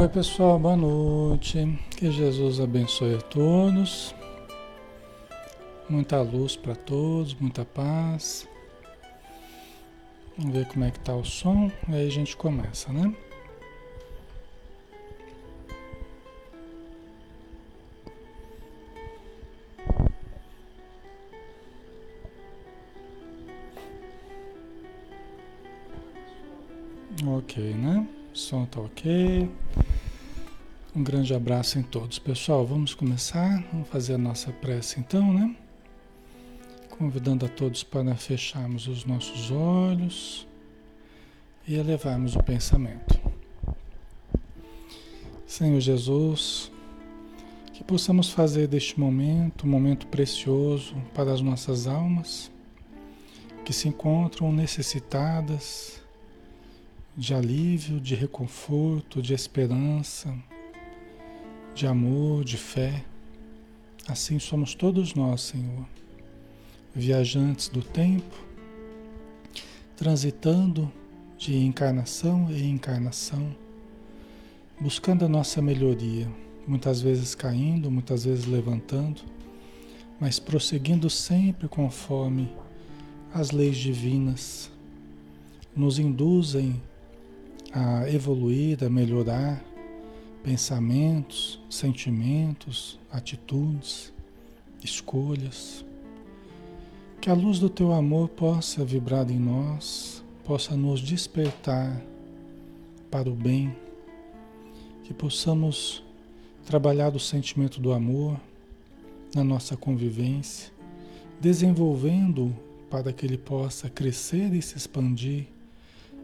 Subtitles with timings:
[0.00, 1.76] Oi, pessoal, boa noite.
[1.96, 4.14] Que Jesus abençoe a todos.
[5.90, 8.46] Muita luz para todos, muita paz.
[10.36, 13.12] Vamos ver como é que tá o som, aí a gente começa, né?
[27.26, 28.06] Ok, né?
[28.32, 29.50] O som tá ok.
[30.98, 32.18] Um grande abraço em todos.
[32.18, 33.64] Pessoal, vamos começar.
[33.70, 35.54] Vamos fazer a nossa prece então, né?
[36.90, 40.44] Convidando a todos para fecharmos os nossos olhos
[41.68, 43.16] e elevarmos o pensamento.
[45.46, 46.68] Senhor Jesus,
[47.72, 52.50] que possamos fazer deste momento um momento precioso para as nossas almas
[53.64, 56.02] que se encontram necessitadas
[57.16, 60.36] de alívio, de reconforto, de esperança,
[61.78, 63.04] de amor, de fé.
[64.08, 65.86] Assim somos todos nós, Senhor,
[66.92, 68.36] viajantes do tempo,
[69.96, 70.90] transitando
[71.36, 73.54] de encarnação em encarnação,
[74.80, 76.28] buscando a nossa melhoria,
[76.66, 79.22] muitas vezes caindo, muitas vezes levantando,
[80.18, 82.50] mas prosseguindo sempre conforme
[83.32, 84.68] as leis divinas
[85.76, 86.82] nos induzem
[87.72, 89.62] a evoluir, a melhorar
[90.48, 94.10] pensamentos, sentimentos, atitudes,
[94.82, 95.84] escolhas.
[97.20, 102.00] Que a luz do teu amor possa vibrar em nós, possa nos despertar
[103.10, 103.76] para o bem,
[105.04, 106.02] que possamos
[106.64, 108.40] trabalhar o sentimento do amor
[109.34, 110.72] na nossa convivência,
[111.38, 112.56] desenvolvendo
[112.88, 115.44] para que ele possa crescer e se expandir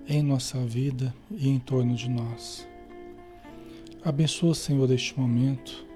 [0.08, 2.66] em nossa vida e em torno de nós.
[4.04, 5.86] Abençoa, Senhor, este momento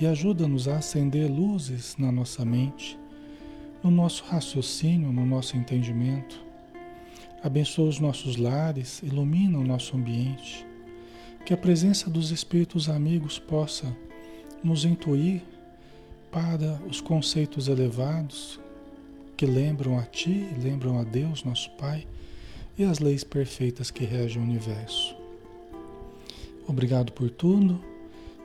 [0.00, 2.98] e ajuda-nos a acender luzes na nossa mente,
[3.84, 6.42] no nosso raciocínio, no nosso entendimento.
[7.42, 10.66] Abençoa os nossos lares, ilumina o nosso ambiente.
[11.44, 13.94] Que a presença dos Espíritos amigos possa
[14.64, 15.42] nos intuir
[16.32, 18.58] para os conceitos elevados
[19.36, 22.06] que lembram a Ti, lembram a Deus, nosso Pai
[22.78, 25.17] e as leis perfeitas que regem o universo.
[26.68, 27.82] Obrigado por tudo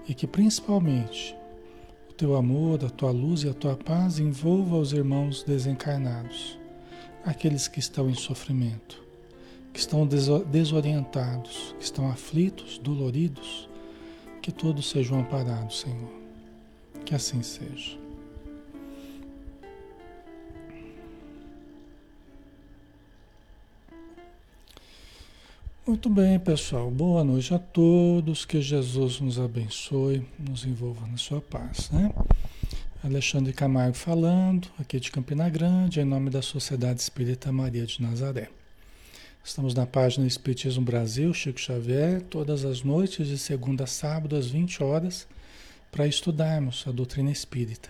[0.08, 1.36] e que principalmente
[2.10, 6.58] o teu amor, a tua luz e a tua paz envolva os irmãos desencarnados,
[7.26, 9.04] aqueles que estão em sofrimento,
[9.74, 13.68] que estão desorientados, que estão aflitos, doloridos,
[14.42, 16.24] que todos sejam amparados, Senhor.
[17.06, 18.03] Que assim seja.
[25.86, 26.90] Muito bem, pessoal.
[26.90, 28.46] Boa noite a todos.
[28.46, 32.10] Que Jesus nos abençoe, nos envolva na sua paz, né?
[33.04, 38.48] Alexandre Camargo falando, aqui de Campina Grande, em nome da Sociedade Espírita Maria de Nazaré.
[39.44, 44.48] Estamos na página Espiritismo Brasil, Chico Xavier, todas as noites, de segunda a sábado, às
[44.48, 45.28] 20 horas,
[45.92, 47.90] para estudarmos a doutrina espírita.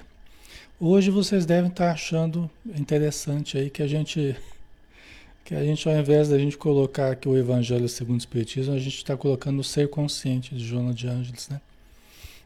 [0.80, 4.36] Hoje vocês devem estar achando interessante aí que a gente
[5.44, 8.80] que a gente, ao invés da gente colocar aqui o Evangelho segundo o Espiritismo, a
[8.80, 11.60] gente está colocando o ser consciente de Joana de Ângeles, né?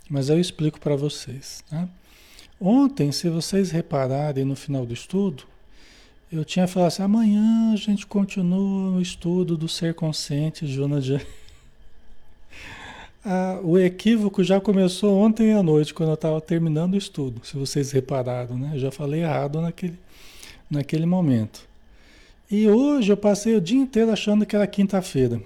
[0.10, 1.88] Mas eu explico para vocês, tá?
[2.60, 5.44] Ontem, se vocês repararem no final do estudo,
[6.32, 11.02] eu tinha falado assim, amanhã a gente continua o estudo do ser consciente de Joana
[11.02, 11.20] de.
[13.30, 17.58] Ah, o equívoco já começou ontem à noite, quando eu estava terminando o estudo, se
[17.58, 18.72] vocês repararam, né?
[18.76, 20.00] Eu já falei errado naquele,
[20.72, 21.67] naquele momento.
[22.50, 25.42] E hoje eu passei o dia inteiro achando que era quinta-feira.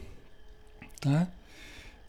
[1.00, 1.28] Tá?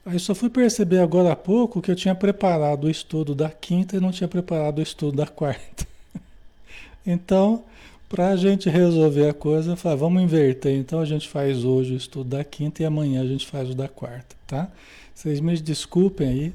[0.04, 3.96] Aí só fui perceber agora há pouco que eu tinha preparado o estudo da quinta
[3.96, 5.86] e não tinha preparado o estudo da quarta.
[7.06, 7.64] então,
[8.08, 10.76] para a gente resolver a coisa, falei, vamos inverter.
[10.76, 13.74] Então a gente faz hoje o estudo da quinta e amanhã a gente faz o
[13.74, 14.70] da quarta, tá?
[15.14, 16.52] Vocês me desculpem aí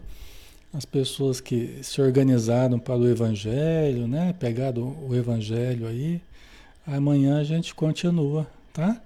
[0.74, 4.36] as pessoas que se organizaram para o evangelho, né?
[4.38, 6.22] Pegaram o evangelho aí
[6.88, 9.02] Amanhã a gente continua, tá?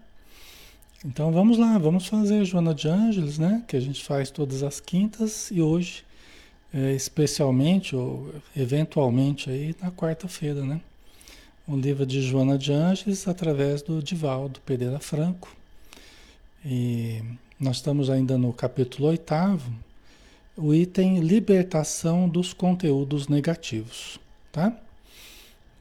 [1.04, 3.64] Então vamos lá, vamos fazer Joana de Ângeles, né?
[3.68, 6.04] Que a gente faz todas as quintas e hoje,
[6.72, 10.80] é, especialmente ou eventualmente aí na quarta-feira, né?
[11.68, 15.52] O livro de Joana de Ângeles através do Divaldo Pereira Franco.
[16.64, 17.24] E
[17.60, 19.74] nós estamos ainda no capítulo oitavo,
[20.56, 24.20] o item libertação dos conteúdos negativos,
[24.52, 24.72] tá?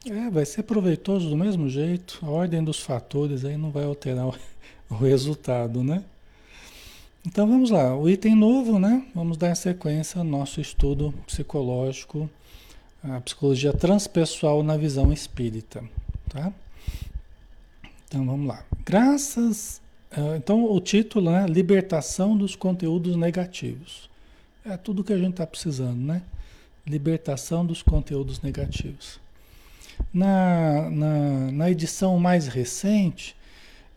[0.07, 2.19] É, vai ser proveitoso do mesmo jeito.
[2.23, 4.27] A ordem dos fatores aí não vai alterar
[4.89, 6.03] o, resultado, né?
[7.27, 9.07] Então vamos lá, o item novo, né?
[9.15, 12.31] Vamos dar sequência ao nosso estudo psicológico,
[13.03, 15.85] a psicologia transpessoal na visão espírita,
[16.31, 16.51] tá?
[18.09, 18.65] Então vamos lá.
[18.87, 19.83] Graças.
[20.17, 21.47] Uh, então o título, né?
[21.47, 24.09] Libertação dos conteúdos negativos.
[24.65, 26.23] É tudo que a gente está precisando, né?
[26.87, 29.21] Libertação dos conteúdos negativos.
[30.13, 33.37] Na, na, na edição mais recente,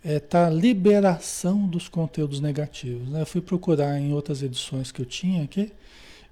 [0.03, 3.07] está é, tá liberação dos conteúdos negativos.
[3.10, 3.22] Né?
[3.22, 5.72] Eu fui procurar em outras edições que eu tinha aqui,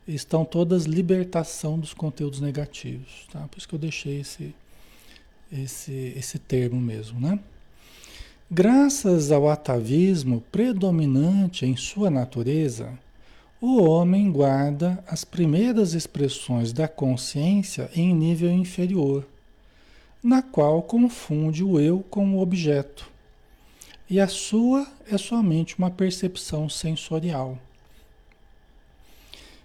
[0.08, 3.28] estão todas libertação dos conteúdos negativos.
[3.32, 3.40] Tá?
[3.48, 4.54] Por isso que eu deixei esse,
[5.52, 7.20] esse, esse termo mesmo.
[7.20, 7.40] Né?
[8.50, 12.92] Graças ao atavismo predominante em sua natureza,
[13.62, 19.26] o homem guarda as primeiras expressões da consciência em nível inferior,
[20.24, 23.12] na qual confunde o eu com o objeto
[24.12, 27.58] e a sua é somente uma percepção sensorial.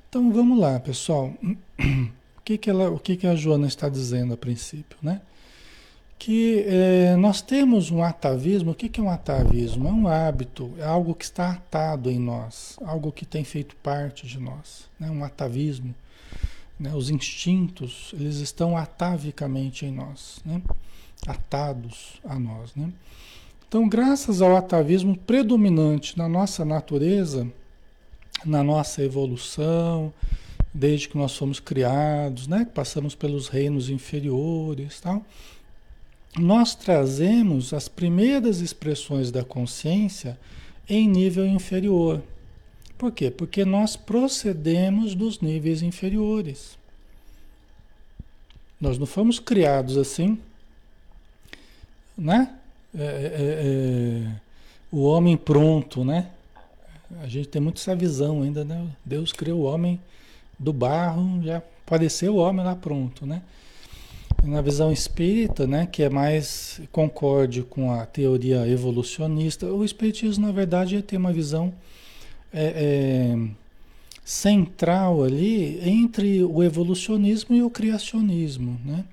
[0.08, 1.34] Então vamos lá, pessoal.
[2.38, 5.20] O que, que, ela, o que, que a Joana está dizendo a princípio, né?
[6.16, 8.70] Que é, nós temos um atavismo.
[8.70, 9.88] O que, que é um atavismo?
[9.88, 14.28] É um hábito, é algo que está atado em nós, algo que tem feito parte
[14.28, 15.10] de nós, né?
[15.10, 15.92] Um atavismo.
[16.78, 16.94] Né?
[16.94, 20.60] Os instintos, eles estão atavicamente em nós, né?
[21.26, 22.92] Atados a nós, né?
[23.68, 27.50] Então, graças ao atavismo predominante na nossa natureza,
[28.44, 30.12] na nossa evolução,
[30.72, 32.66] desde que nós fomos criados, né?
[32.72, 35.24] passamos pelos reinos inferiores, tal,
[36.38, 40.38] nós trazemos as primeiras expressões da consciência
[40.88, 42.22] em nível inferior.
[42.98, 43.30] Por quê?
[43.30, 46.78] Porque nós procedemos dos níveis inferiores.
[48.80, 50.38] Nós não fomos criados assim,
[52.16, 52.54] né?
[52.94, 54.40] É, é, é,
[54.90, 56.30] o homem pronto, né?
[57.20, 58.86] A gente tem muito essa visão ainda, né?
[59.04, 60.00] Deus criou o homem
[60.58, 63.42] do barro, já apareceu o homem lá pronto, né?
[64.42, 70.52] Na visão espírita, né, que é mais concorde com a teoria evolucionista, o espiritismo, na
[70.52, 71.72] verdade, tem uma visão
[72.58, 73.48] é, é,
[74.24, 79.04] central ali entre o evolucionismo e o criacionismo, né?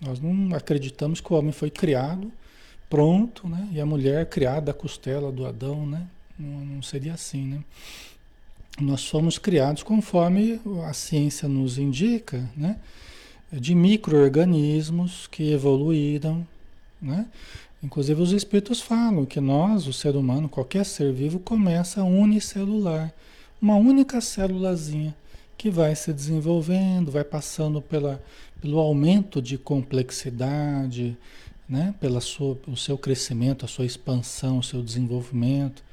[0.00, 2.30] Nós não acreditamos que o homem foi criado
[2.88, 3.68] pronto, né?
[3.72, 6.06] E a mulher criada da costela do Adão, né?
[6.38, 7.64] Não, não seria assim, né?
[8.80, 12.76] Nós fomos criados conforme a ciência nos indica, né?
[13.52, 16.46] De micro-organismos que evoluíram,
[17.02, 17.26] né?
[17.84, 23.12] Inclusive os espíritos falam que nós, o ser humano, qualquer ser vivo, começa unicelular,
[23.60, 25.14] uma única célulazinha
[25.58, 28.22] que vai se desenvolvendo, vai passando pela,
[28.58, 31.14] pelo aumento de complexidade,
[31.68, 31.94] né?
[32.00, 35.84] pelo seu crescimento, a sua expansão, o seu desenvolvimento,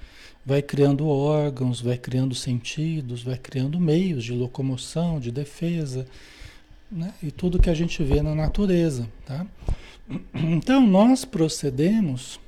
[0.45, 6.07] vai criando órgãos, vai criando sentidos, vai criando meios de locomoção, de defesa,
[6.89, 7.13] né?
[7.21, 9.10] e tudo que a gente vê na natureza.
[9.25, 9.45] Tá?
[10.34, 12.39] Então, nós procedemos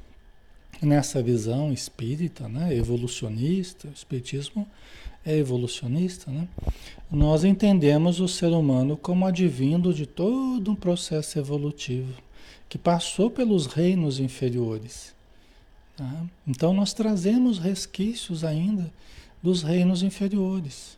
[0.81, 2.75] nessa visão espírita, né?
[2.75, 4.67] evolucionista, o espiritismo
[5.25, 6.47] é evolucionista, né?
[7.09, 12.13] nós entendemos o ser humano como advindo de todo um processo evolutivo
[12.67, 15.13] que passou pelos reinos inferiores.
[15.95, 16.25] Tá?
[16.45, 18.91] Então nós trazemos resquícios ainda
[19.41, 20.97] dos reinos inferiores.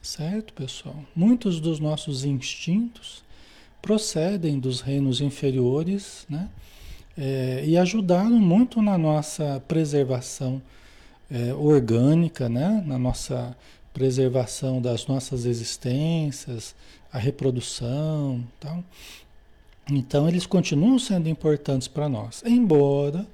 [0.00, 0.96] Certo, pessoal?
[1.14, 3.24] Muitos dos nossos instintos
[3.80, 6.48] procedem dos reinos inferiores, né?
[7.18, 10.60] É, e ajudaram muito na nossa preservação
[11.30, 12.82] é, orgânica, né?
[12.86, 13.56] na nossa
[13.92, 16.74] preservação das nossas existências,
[17.10, 18.84] a reprodução, tal.
[19.90, 23.26] Então, eles continuam sendo importantes para nós, embora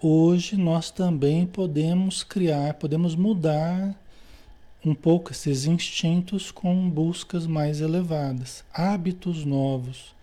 [0.00, 3.94] hoje nós também podemos criar, podemos mudar
[4.84, 10.14] um pouco esses instintos com buscas mais elevadas, hábitos novos.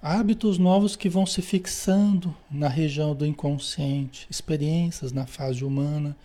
[0.00, 6.16] Hábitos novos que vão se fixando na região do inconsciente, experiências na fase humana,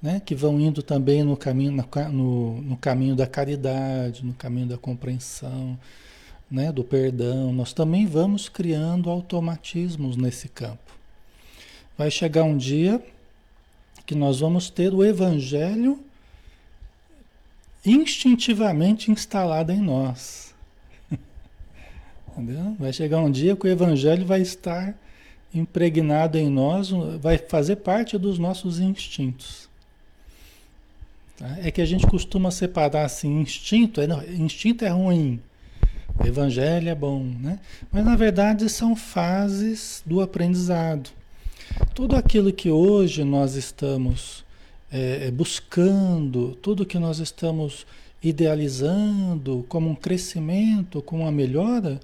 [0.00, 4.78] né, que vão indo também no caminho, no, no caminho da caridade, no caminho da
[4.78, 5.76] compreensão,
[6.48, 10.96] né, do perdão, nós também vamos criando automatismos nesse campo.
[11.96, 13.02] Vai chegar um dia
[14.06, 15.98] que nós vamos ter o Evangelho
[17.84, 20.54] instintivamente instalado em nós.
[22.32, 22.76] Entendeu?
[22.78, 24.94] Vai chegar um dia que o Evangelho vai estar
[25.54, 29.68] impregnado em nós, vai fazer parte dos nossos instintos.
[31.36, 31.56] Tá?
[31.62, 35.40] É que a gente costuma separar assim, instinto, é, instinto é ruim,
[36.26, 37.60] evangelho é bom, né?
[37.92, 41.10] Mas na verdade são fases do aprendizado.
[41.94, 44.44] Tudo aquilo que hoje nós estamos
[44.90, 47.86] é, é, buscando, tudo que nós estamos
[48.22, 52.00] idealizando como um crescimento, como uma melhora,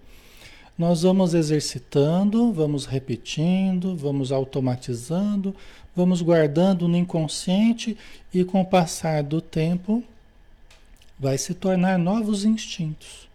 [0.77, 5.55] nós vamos exercitando, vamos repetindo, vamos automatizando,
[5.95, 7.97] vamos guardando no inconsciente
[8.33, 10.03] e com o passar do tempo
[11.19, 13.29] vai se tornar novos instintos.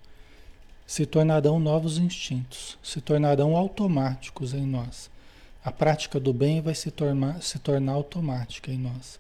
[0.86, 5.10] Se tornarão novos instintos, se tornarão automáticos em nós.
[5.64, 9.20] A prática do bem vai se tornar, se tornar automática em nós.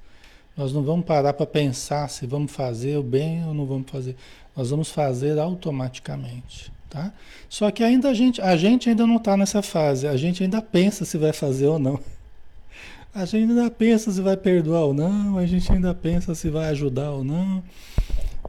[0.59, 4.13] Nós não vamos parar para pensar se vamos fazer o bem ou não vamos fazer.
[4.53, 7.13] Nós vamos fazer automaticamente, tá?
[7.47, 10.05] Só que ainda a gente, a gente ainda não está nessa fase.
[10.05, 11.97] A gente ainda pensa se vai fazer ou não.
[13.15, 15.37] A gente ainda pensa se vai perdoar ou não.
[15.37, 17.63] A gente ainda pensa se vai ajudar ou não.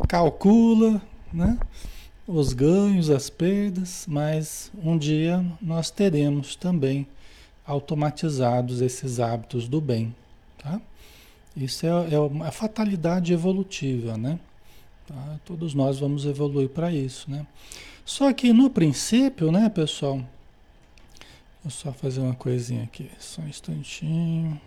[0.09, 1.00] Calcula,
[1.33, 1.57] né?
[2.26, 7.07] Os ganhos, as perdas, mas um dia nós teremos também
[7.64, 10.12] automatizados esses hábitos do bem.
[10.59, 10.81] Tá?
[11.57, 14.38] Isso é, é uma fatalidade evolutiva, né?
[15.07, 15.40] Tá?
[15.45, 17.47] Todos nós vamos evoluir para isso, né?
[18.04, 20.21] Só que no princípio, né, pessoal?
[21.62, 24.61] Vou só fazer uma coisinha aqui, só um instantinho.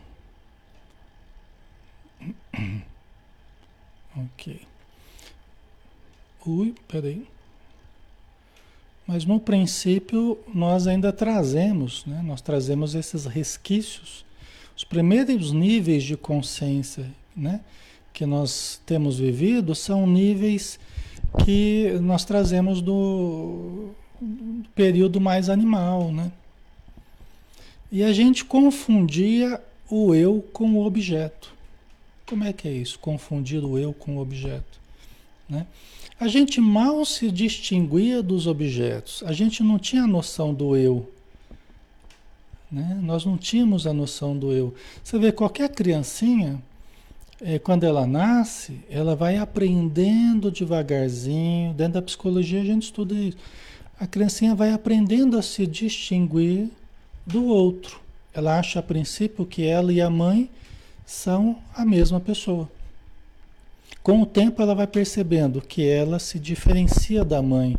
[4.15, 4.61] Ok.
[6.45, 7.27] Ui, peraí.
[9.07, 12.21] Mas no princípio nós ainda trazemos, né?
[12.23, 14.23] nós trazemos esses resquícios,
[14.75, 17.61] os primeiros níveis de consciência né?
[18.11, 20.79] que nós temos vivido são níveis
[21.43, 23.89] que nós trazemos do,
[24.21, 26.11] do período mais animal.
[26.11, 26.31] Né?
[27.91, 31.53] E a gente confundia o eu com o objeto.
[32.25, 32.97] Como é que é isso?
[32.99, 34.79] Confundir o eu com o objeto.
[35.47, 35.67] Né?
[36.19, 41.11] A gente mal se distinguia dos objetos, a gente não tinha noção do eu.
[42.73, 42.99] Né?
[43.03, 44.73] Nós não tínhamos a noção do eu.
[45.03, 46.59] Você vê, qualquer criancinha,
[47.39, 51.71] é, quando ela nasce, ela vai aprendendo devagarzinho.
[51.75, 53.37] Dentro da psicologia a gente estuda isso.
[53.99, 56.71] A criancinha vai aprendendo a se distinguir
[57.27, 58.01] do outro.
[58.33, 60.49] Ela acha a princípio que ela e a mãe
[61.05, 62.67] são a mesma pessoa.
[64.01, 67.77] Com o tempo ela vai percebendo que ela se diferencia da mãe,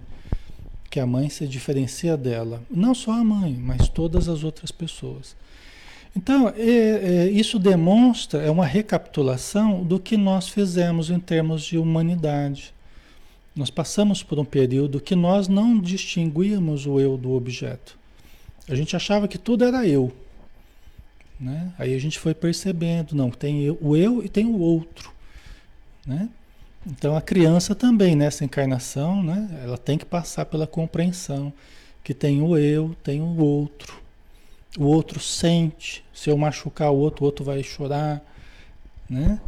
[0.94, 2.62] que a mãe se diferencia dela.
[2.70, 5.34] Não só a mãe, mas todas as outras pessoas.
[6.16, 11.76] Então, é, é, isso demonstra, é uma recapitulação do que nós fizemos em termos de
[11.76, 12.72] humanidade.
[13.56, 17.98] Nós passamos por um período que nós não distinguíamos o eu do objeto.
[18.68, 20.12] A gente achava que tudo era eu.
[21.40, 21.72] Né?
[21.76, 25.10] Aí a gente foi percebendo, não, tem o eu e tem o outro.
[26.06, 26.28] Né?
[26.86, 31.52] Então a criança também nessa encarnação, né, ela tem que passar pela compreensão
[32.02, 33.98] que tem o eu, tem o outro.
[34.78, 36.04] O outro sente.
[36.12, 38.22] Se eu machucar o outro, o outro vai chorar,
[39.08, 39.40] né?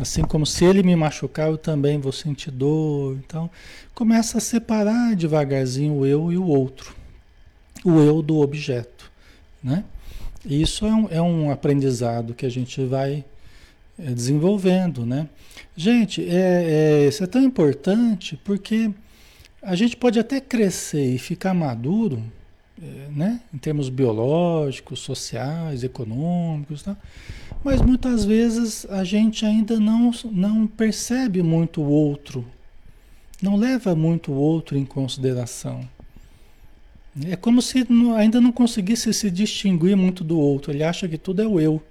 [0.00, 3.16] Assim como se ele me machucar, eu também vou sentir dor.
[3.16, 3.48] Então,
[3.94, 6.94] começa a separar devagarzinho o eu e o outro.
[7.84, 9.10] O eu do objeto,
[9.62, 9.84] né?
[10.44, 13.24] Isso é um, é um aprendizado que a gente vai
[13.98, 15.28] é, desenvolvendo, né?
[15.76, 18.90] Gente, é, é, isso é tão importante porque
[19.62, 22.22] a gente pode até crescer e ficar maduro,
[22.80, 23.40] é, né?
[23.54, 26.96] Em termos biológicos, sociais, econômicos, tá?
[27.64, 32.44] mas muitas vezes a gente ainda não, não percebe muito o outro,
[33.40, 35.88] não leva muito o outro em consideração.
[37.26, 40.72] É como se ainda não conseguisse se distinguir muito do outro.
[40.72, 41.82] Ele acha que tudo é o eu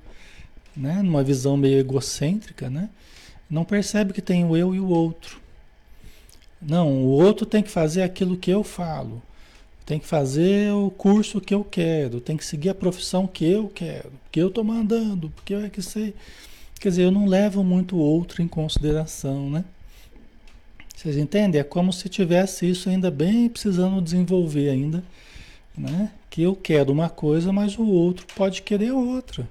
[0.76, 1.02] né?
[1.02, 2.89] numa visão meio egocêntrica, né?
[3.52, 5.42] Não percebe que tem o eu e o outro.
[6.62, 9.22] Não, o outro tem que fazer aquilo que eu falo,
[9.86, 13.68] tem que fazer o curso que eu quero, tem que seguir a profissão que eu
[13.68, 16.14] quero, que eu estou mandando, porque eu é que sei.
[16.80, 19.66] Quer dizer, eu não levo muito o outro em consideração, né?
[20.96, 21.60] Vocês entendem?
[21.60, 25.04] É como se tivesse isso ainda bem precisando desenvolver ainda,
[25.76, 26.12] né?
[26.30, 29.48] Que eu quero uma coisa, mas o outro pode querer outra.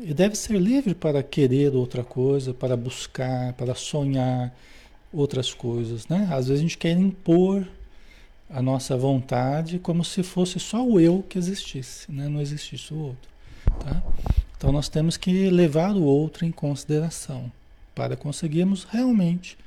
[0.00, 4.54] E deve ser livre para querer outra coisa, para buscar, para sonhar
[5.12, 6.28] outras coisas, né?
[6.30, 7.66] Às vezes a gente quer impor
[8.48, 12.28] a nossa vontade como se fosse só o eu que existisse, né?
[12.28, 13.28] Não existisse o outro,
[13.80, 14.00] tá?
[14.56, 17.50] Então nós temos que levar o outro em consideração
[17.92, 19.58] para conseguirmos realmente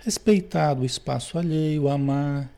[0.00, 2.50] respeitar o espaço alheio, amar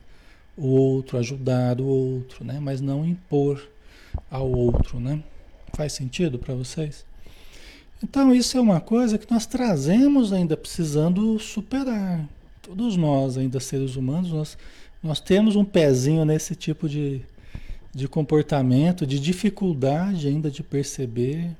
[0.57, 2.59] o outro, ajudar o outro, né?
[2.59, 3.65] Mas não impor
[4.29, 5.23] ao outro, né?
[5.73, 7.09] Faz sentido para vocês?
[8.03, 12.27] Então, isso é uma coisa que nós trazemos ainda precisando superar.
[12.61, 14.57] Todos nós, ainda seres humanos, nós,
[15.03, 17.21] nós temos um pezinho nesse tipo de,
[17.93, 21.51] de comportamento, de dificuldade ainda de perceber,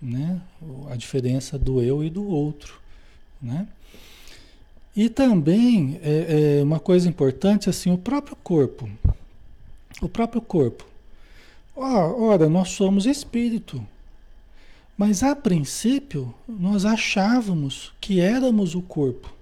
[0.00, 0.40] né?
[0.90, 2.80] A diferença do eu e do outro,
[3.40, 3.68] né?
[4.96, 8.88] E também é, é uma coisa importante assim, o próprio corpo,
[10.00, 10.86] o próprio corpo.
[11.76, 13.84] Ora, nós somos espírito,
[14.96, 19.32] mas a princípio nós achávamos que éramos o corpo.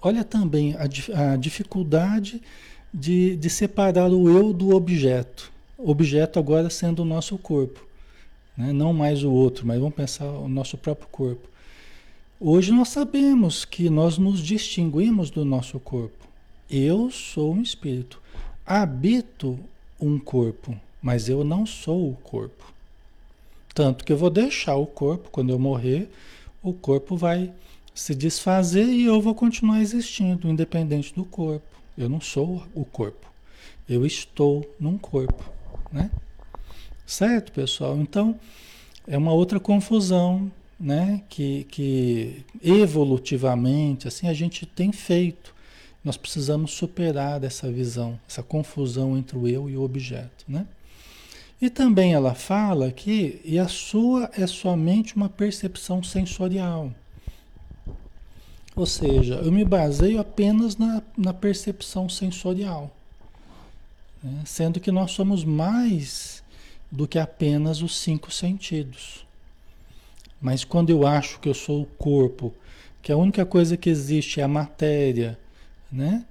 [0.00, 2.40] Olha também a, a dificuldade
[2.92, 5.52] de, de separar o eu do objeto.
[5.76, 7.84] O objeto agora sendo o nosso corpo.
[8.56, 8.72] Né?
[8.72, 11.48] Não mais o outro, mas vamos pensar o nosso próprio corpo.
[12.38, 16.28] Hoje nós sabemos que nós nos distinguimos do nosso corpo.
[16.70, 18.20] Eu sou um espírito.
[18.66, 19.58] Habito
[20.00, 22.73] um corpo, mas eu não sou o corpo.
[23.74, 26.08] Tanto que eu vou deixar o corpo, quando eu morrer,
[26.62, 27.52] o corpo vai
[27.92, 31.66] se desfazer e eu vou continuar existindo, independente do corpo.
[31.98, 33.26] Eu não sou o corpo.
[33.88, 35.44] Eu estou num corpo,
[35.92, 36.10] né?
[37.04, 37.98] Certo, pessoal?
[37.98, 38.38] Então,
[39.06, 41.22] é uma outra confusão, né?
[41.28, 45.54] Que, que evolutivamente, assim, a gente tem feito.
[46.02, 50.66] Nós precisamos superar essa visão, essa confusão entre o eu e o objeto, né?
[51.64, 56.92] E também ela fala que e a sua é somente uma percepção sensorial.
[58.76, 62.94] Ou seja, eu me baseio apenas na, na percepção sensorial.
[64.22, 64.42] Né?
[64.44, 66.42] Sendo que nós somos mais
[66.92, 69.24] do que apenas os cinco sentidos.
[70.42, 72.52] Mas quando eu acho que eu sou o corpo,
[73.00, 75.38] que a única coisa que existe é a matéria,
[75.90, 76.26] né?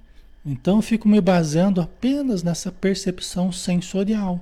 [0.46, 4.40] Então eu fico me baseando apenas nessa percepção sensorial,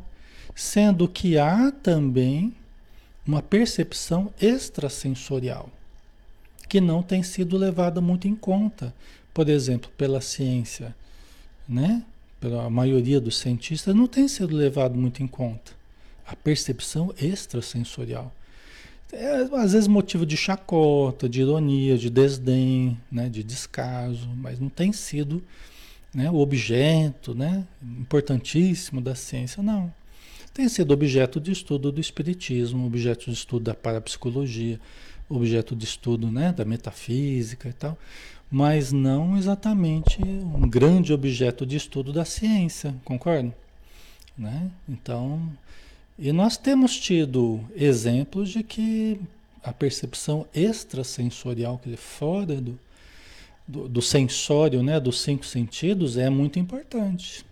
[0.55, 2.55] sendo que há também
[3.27, 5.71] uma percepção extrasensorial
[6.69, 8.95] que não tem sido levada muito em conta,
[9.35, 10.95] por exemplo, pela ciência,
[11.69, 12.03] né?
[12.41, 15.73] Pela maioria dos cientistas não tem sido levado muito em conta
[16.27, 18.33] a percepção extrasensorial.
[19.13, 24.71] É, às vezes motivo de chacota, de ironia, de desdém, né, de descaso, mas não
[24.71, 25.43] tem sido
[26.15, 29.93] né, o objeto né, importantíssimo da ciência, não.
[30.55, 34.79] Tem sido objeto de estudo do espiritismo, objeto de estudo da parapsicologia,
[35.29, 37.97] objeto de estudo né, da metafísica e tal,
[38.51, 43.55] mas não exatamente um grande objeto de estudo da ciência, concorda?
[44.37, 44.71] Né?
[44.87, 45.51] Então,
[46.19, 49.19] e nós temos tido exemplos de que
[49.65, 52.79] a percepção extrasensorial, que é fora do,
[53.67, 57.45] do, do, sensório, né, dos cinco sentidos, é muito importante.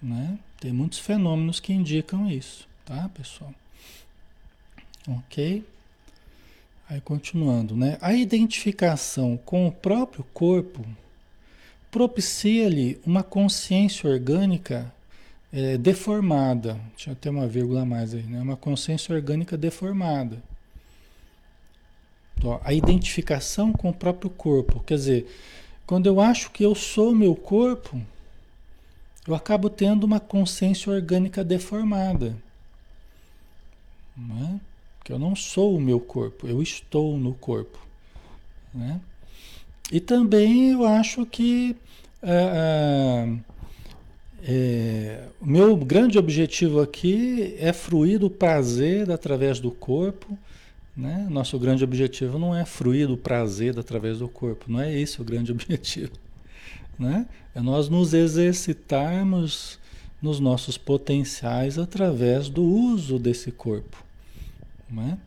[0.00, 0.38] Né?
[0.64, 3.52] Tem muitos fenômenos que indicam isso, tá, pessoal?
[5.06, 5.62] Ok?
[6.88, 7.98] Aí continuando, né?
[8.00, 10.82] A identificação com o próprio corpo
[11.90, 14.90] propicia-lhe uma consciência orgânica
[15.52, 16.80] é, deformada.
[17.06, 18.40] Eu ter uma vírgula a mais aí, né?
[18.40, 20.42] Uma consciência orgânica deformada.
[22.38, 24.80] Então, a identificação com o próprio corpo.
[24.80, 25.40] Quer dizer,
[25.86, 28.00] quando eu acho que eu sou meu corpo,
[29.26, 32.36] eu acabo tendo uma consciência orgânica deformada.
[34.16, 34.60] Não é?
[35.04, 37.78] que eu não sou o meu corpo, eu estou no corpo.
[38.72, 38.98] Né?
[39.92, 41.76] E também eu acho que
[42.22, 43.28] é,
[44.42, 50.38] é, o meu grande objetivo aqui é fruir do prazer através do corpo.
[50.96, 51.26] Né?
[51.28, 55.24] Nosso grande objetivo não é fruir do prazer através do corpo, não é esse o
[55.24, 56.12] grande objetivo.
[56.98, 57.26] Né?
[57.54, 59.78] É nós nos exercitarmos
[60.22, 64.02] nos nossos potenciais através do uso desse corpo.
[64.88, 65.18] Né?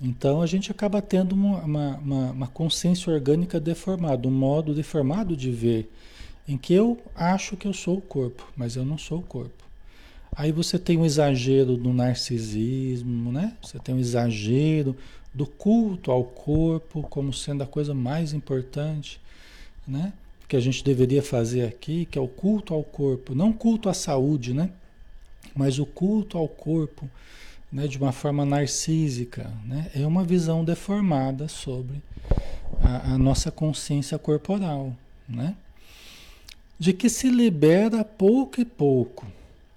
[0.00, 1.62] Então a gente acaba tendo uma,
[1.98, 5.92] uma, uma, consciência orgânica deformada, um modo deformado de ver,
[6.48, 9.62] em que eu acho que eu sou o corpo, mas eu não sou o corpo.
[10.34, 13.56] Aí você tem um exagero do narcisismo, né?
[13.60, 14.96] Você tem um exagero
[15.34, 19.20] do culto ao corpo como sendo a coisa mais importante,
[19.86, 20.14] né?
[20.50, 23.94] Que a gente deveria fazer aqui, que é o culto ao corpo, não culto à
[23.94, 24.70] saúde, né?
[25.54, 27.08] Mas o culto ao corpo
[27.72, 32.02] né, de uma forma narcísica, né, é uma visão deformada sobre
[32.82, 34.92] a, a nossa consciência corporal,
[35.28, 35.54] né,
[36.78, 39.26] de que se libera pouco e pouco,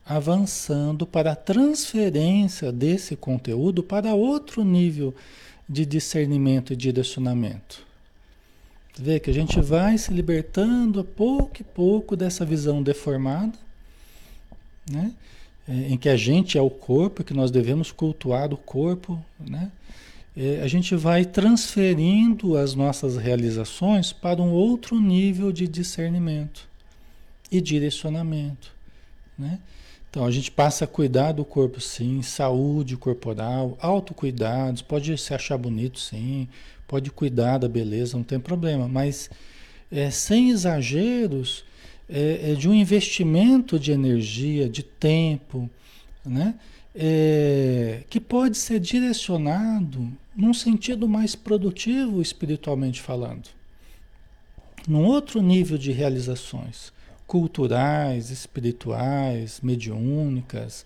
[0.05, 5.13] avançando para a transferência desse conteúdo para outro nível
[5.69, 7.85] de discernimento e direcionamento.
[8.97, 13.53] Vê que a gente vai se libertando a pouco e pouco dessa visão deformada,
[14.89, 15.13] né?
[15.67, 19.71] é, em que a gente é o corpo, que nós devemos cultuar o corpo, né?
[20.35, 26.67] É, a gente vai transferindo as nossas realizações para um outro nível de discernimento
[27.51, 28.71] e direcionamento,
[29.37, 29.59] né?
[30.09, 35.57] Então a gente passa a cuidar do corpo sim, saúde corporal, autocuidados, pode se achar
[35.57, 36.47] bonito sim,
[36.87, 39.29] pode cuidar da beleza, não tem problema, mas
[39.91, 41.63] é, sem exageros
[42.09, 45.69] é, é de um investimento de energia, de tempo,
[46.25, 46.55] né?
[46.95, 53.49] É, que pode ser direcionado num sentido mais produtivo espiritualmente falando,
[54.87, 56.93] num outro nível de realizações
[57.25, 60.85] culturais, espirituais, mediúnicas,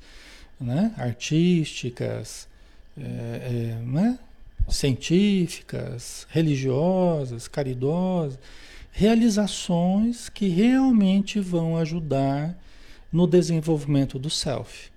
[0.60, 0.94] né?
[0.98, 2.48] artísticas,
[2.98, 4.18] é, é, né?
[4.68, 8.40] Científicas, religiosas, caridosas,
[8.92, 12.58] realizações que realmente vão ajudar
[13.12, 14.92] no desenvolvimento do self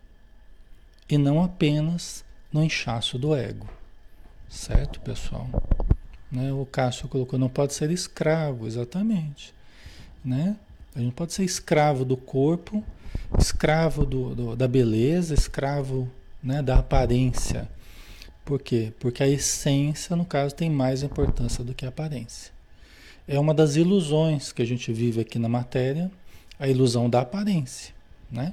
[1.09, 3.68] e não apenas no inchaço do ego.
[4.48, 5.48] Certo, pessoal?
[6.30, 6.52] Né?
[6.52, 9.54] O Cássio colocou, não pode ser escravo, exatamente.
[10.24, 10.56] Né?
[10.94, 12.83] A gente pode ser escravo do corpo,
[13.38, 16.11] escravo do, do, da beleza, escravo
[16.42, 17.68] né, da aparência.
[18.50, 18.92] Por quê?
[18.98, 22.50] Porque a essência, no caso, tem mais importância do que a aparência.
[23.28, 26.10] É uma das ilusões que a gente vive aqui na matéria,
[26.58, 27.94] a ilusão da aparência,
[28.28, 28.52] né?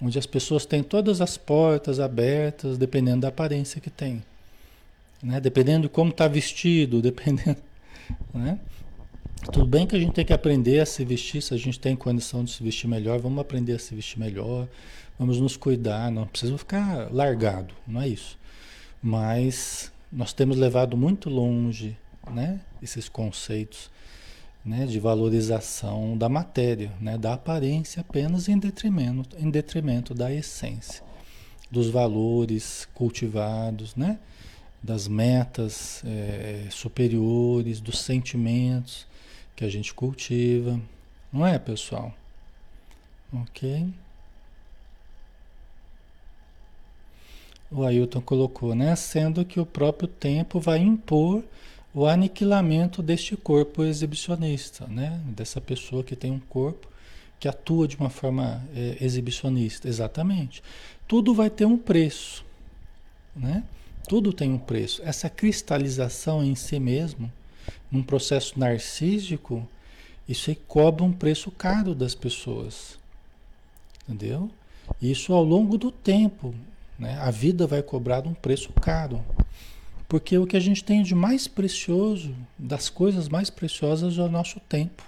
[0.00, 4.24] Onde as pessoas têm todas as portas abertas, dependendo da aparência que tem.
[5.22, 5.38] Né?
[5.38, 7.60] Dependendo de como está vestido, dependendo.
[8.32, 8.58] Né?
[9.52, 11.94] Tudo bem que a gente tem que aprender a se vestir, se a gente tem
[11.94, 14.66] condição de se vestir melhor, vamos aprender a se vestir melhor,
[15.18, 18.38] vamos nos cuidar, não precisa ficar largado, não é isso.
[19.02, 21.96] Mas nós temos levado muito longe
[22.30, 23.90] né, esses conceitos
[24.64, 31.02] né, de valorização da matéria, né, da aparência apenas em detrimento, em detrimento da essência,
[31.70, 34.18] dos valores cultivados, né,
[34.82, 39.06] das metas é, superiores, dos sentimentos
[39.56, 40.80] que a gente cultiva.
[41.32, 42.14] Não é, pessoal?
[43.32, 43.92] Ok?
[47.70, 48.96] O Ailton colocou, né?
[48.96, 51.42] Sendo que o próprio tempo vai impor
[51.94, 55.20] o aniquilamento deste corpo exibicionista, né?
[55.26, 56.88] Dessa pessoa que tem um corpo
[57.38, 60.62] que atua de uma forma é, exibicionista, exatamente.
[61.06, 62.44] Tudo vai ter um preço,
[63.34, 63.62] né?
[64.08, 65.02] Tudo tem um preço.
[65.04, 67.30] Essa cristalização em si mesmo,
[67.90, 69.66] num processo narcísico,
[70.28, 72.98] isso aí cobra um preço caro das pessoas.
[74.08, 74.50] Entendeu?
[75.00, 76.54] Isso ao longo do tempo.
[76.98, 77.16] Né?
[77.20, 79.24] A vida vai cobrar um preço caro.
[80.08, 84.28] Porque o que a gente tem de mais precioso, das coisas mais preciosas, é o
[84.28, 85.02] nosso tempo.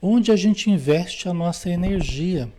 [0.00, 2.50] Onde a gente investe a nossa energia.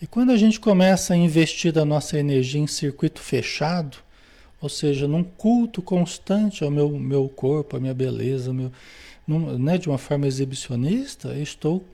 [0.00, 3.98] E quando a gente começa a investir a nossa energia em circuito fechado,
[4.60, 8.72] ou seja, num culto constante ao meu, meu corpo, à minha beleza, meu,
[9.26, 11.84] num, né, de uma forma exibicionista, estou,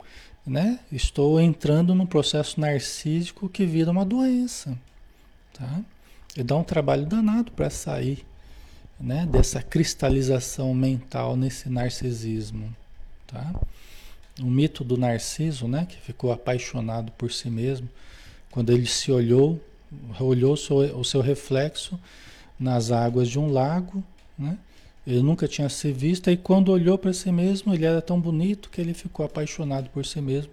[0.46, 4.79] né, estou entrando num processo narcísico que vira uma doença.
[5.53, 5.81] Tá?
[6.37, 8.25] E dá um trabalho danado para sair
[8.99, 12.75] né, dessa cristalização mental nesse narcisismo.
[13.27, 13.55] Tá?
[14.41, 17.89] O mito do Narciso, né, que ficou apaixonado por si mesmo,
[18.51, 19.61] quando ele se olhou,
[20.19, 21.99] olhou o seu, reflexo
[22.59, 24.03] nas águas de um lago,
[24.39, 24.59] né?
[25.07, 28.69] Ele nunca tinha se visto e quando olhou para si mesmo, ele era tão bonito
[28.69, 30.53] que ele ficou apaixonado por si mesmo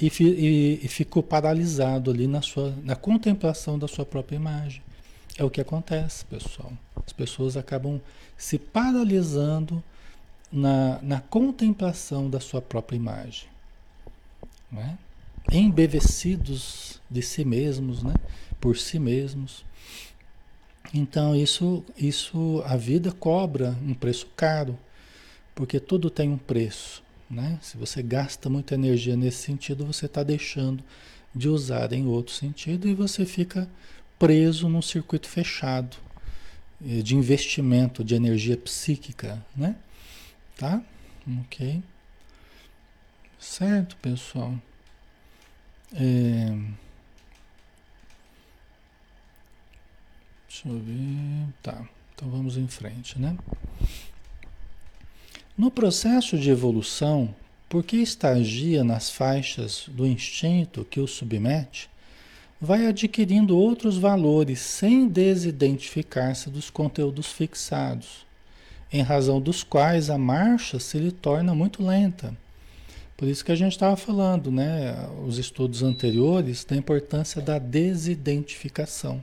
[0.00, 4.82] e, e, e, ficou paralisado ali na, sua, na contemplação da sua própria imagem.
[5.38, 6.72] É o que acontece, pessoal.
[7.06, 8.00] As pessoas acabam
[8.36, 9.82] se paralisando
[10.50, 13.48] na, na contemplação da sua própria imagem.
[14.70, 14.98] Né?
[15.50, 18.14] Embevecidos de si mesmos, né?
[18.60, 19.64] por si mesmos.
[20.92, 24.78] Então isso, isso a vida cobra um preço caro,
[25.54, 27.02] porque tudo tem um preço.
[27.28, 27.58] Né?
[27.60, 30.82] Se você gasta muita energia nesse sentido, você está deixando
[31.34, 33.68] de usar em outro sentido e você fica
[34.18, 35.96] preso num circuito fechado
[36.84, 39.76] eh, de investimento de energia psíquica, né?
[40.56, 40.82] Tá?
[41.40, 41.82] Ok.
[43.38, 44.54] Certo, pessoal.
[45.94, 46.56] É...
[50.48, 51.54] Deixa eu ver.
[51.62, 51.86] Tá.
[52.14, 53.36] Então vamos em frente, né?
[55.56, 57.34] No processo de evolução,
[57.68, 61.88] porque estagia nas faixas do instinto que o submete,
[62.60, 68.26] vai adquirindo outros valores sem desidentificar-se dos conteúdos fixados,
[68.92, 72.36] em razão dos quais a marcha se lhe torna muito lenta.
[73.16, 79.22] Por isso que a gente estava falando, né, os estudos anteriores, da importância da desidentificação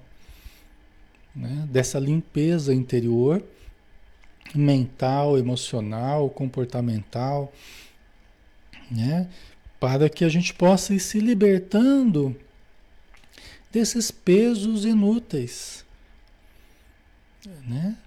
[1.36, 1.68] né?
[1.70, 3.44] dessa limpeza interior,
[4.54, 7.52] mental, emocional, comportamental,
[8.90, 9.28] né?
[9.80, 12.34] para que a gente possa ir se libertando
[13.70, 15.84] desses pesos inúteis,
[17.68, 17.98] né?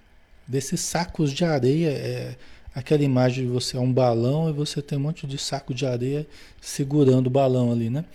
[0.47, 2.35] Desses sacos de areia, é,
[2.73, 5.85] aquela imagem de você é um balão e você tem um monte de saco de
[5.85, 6.25] areia
[6.59, 8.05] segurando o balão ali, né?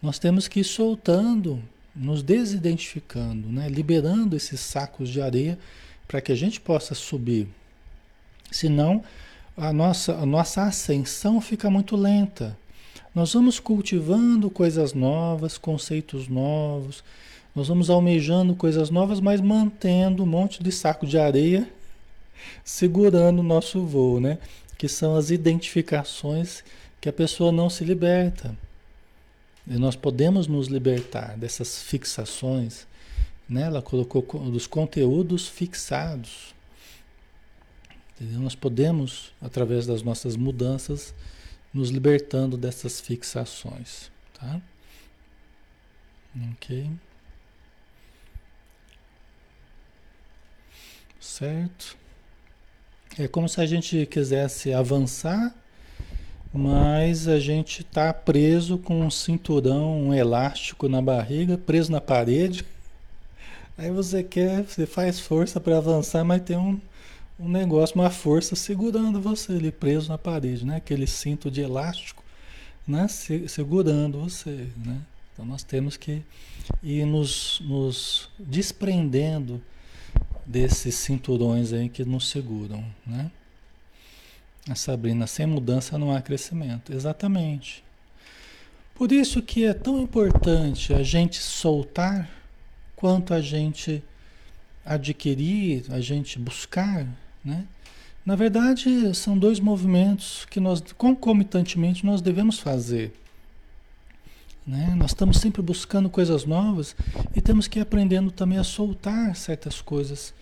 [0.00, 1.62] Nós temos que ir soltando,
[1.94, 3.68] nos desidentificando, né?
[3.68, 5.58] liberando esses sacos de areia
[6.06, 7.48] para que a gente possa subir.
[8.50, 9.02] Senão,
[9.56, 12.56] a nossa, a nossa ascensão fica muito lenta.
[13.14, 17.04] Nós vamos cultivando coisas novas, conceitos novos,
[17.54, 21.68] nós vamos almejando coisas novas, mas mantendo um monte de saco de areia
[22.64, 24.38] segurando o nosso voo, né?
[24.76, 26.64] Que são as identificações
[27.00, 28.56] que a pessoa não se liberta.
[29.66, 32.86] E nós podemos nos libertar dessas fixações.
[33.48, 33.62] Né?
[33.62, 36.54] Ela colocou dos conteúdos fixados.
[38.14, 38.40] Entendeu?
[38.40, 41.14] Nós podemos, através das nossas mudanças,
[41.72, 44.10] nos libertando dessas fixações.
[44.38, 44.60] Tá?
[46.52, 46.90] Ok.
[51.20, 51.96] Certo?
[53.18, 55.54] É como se a gente quisesse avançar
[56.56, 62.64] mas a gente está preso com um cinturão, um elástico na barriga, preso na parede.
[63.76, 66.80] Aí você quer, você faz força para avançar, mas tem um,
[67.38, 70.76] um negócio, uma força segurando você ali preso na parede, né?
[70.76, 72.22] Aquele cinto de elástico,
[72.86, 73.08] né?
[73.08, 75.00] Se, segurando você, né?
[75.32, 76.22] Então nós temos que
[76.82, 79.60] ir nos, nos desprendendo
[80.46, 83.30] desses cinturões aí que nos seguram, né?
[84.68, 86.92] A Sabrina, sem mudança não há crescimento.
[86.92, 87.84] Exatamente.
[88.94, 92.30] Por isso que é tão importante a gente soltar
[93.04, 94.02] quanto a gente
[94.82, 97.06] adquirir, a gente buscar,
[97.44, 97.66] né?
[98.24, 103.12] Na verdade, são dois movimentos que nós concomitantemente nós devemos fazer.
[104.66, 104.94] Né?
[104.96, 106.96] Nós estamos sempre buscando coisas novas
[107.36, 110.32] e temos que ir aprendendo também a soltar certas coisas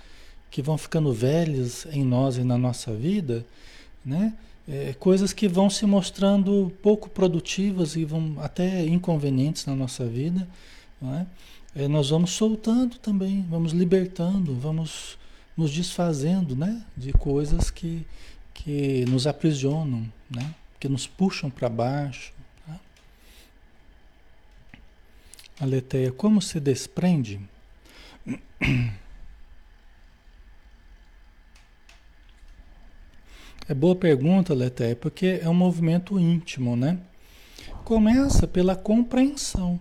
[0.49, 3.45] que vão ficando velhas em nós e na nossa vida
[4.07, 4.35] né?
[4.69, 10.47] É, coisas que vão se mostrando pouco produtivas e vão até inconvenientes na nossa vida,
[11.03, 11.27] é?
[11.75, 15.19] É, nós vamos soltando também, vamos libertando, vamos
[15.57, 16.85] nos desfazendo, né?
[16.97, 18.07] De coisas que,
[18.53, 20.55] que nos aprisionam, né?
[20.79, 22.33] Que nos puxam para baixo.
[22.67, 22.81] Tá?
[25.61, 27.41] Aleteia, como se desprende?
[33.69, 36.99] É boa pergunta, Leté, porque é um movimento íntimo, né?
[37.85, 39.81] Começa pela compreensão,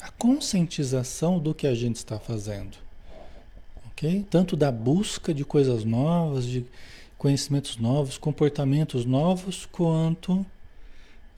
[0.00, 2.76] a conscientização do que a gente está fazendo,
[3.90, 4.26] ok?
[4.30, 6.64] Tanto da busca de coisas novas, de
[7.18, 10.44] conhecimentos novos, comportamentos novos, quanto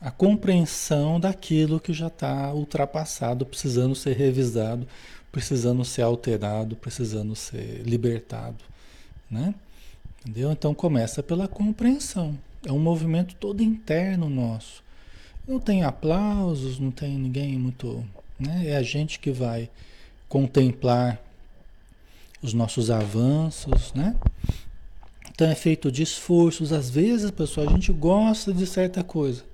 [0.01, 4.87] a compreensão daquilo que já está ultrapassado, precisando ser revisado,
[5.31, 8.62] precisando ser alterado, precisando ser libertado,
[9.31, 9.55] né?
[10.20, 10.53] Entendeu?
[10.53, 12.38] Então começa pela compreensão.
[12.64, 14.85] É um movimento todo interno nosso.
[15.46, 18.05] Não tem aplausos, não tem ninguém muito.
[18.38, 18.68] Né?
[18.68, 19.70] É a gente que vai
[20.28, 21.20] contemplar
[22.42, 24.16] os nossos avanços, né?
[25.30, 26.72] Então é feito de esforços.
[26.72, 29.44] Às vezes, pessoal, a gente gosta de certa coisa,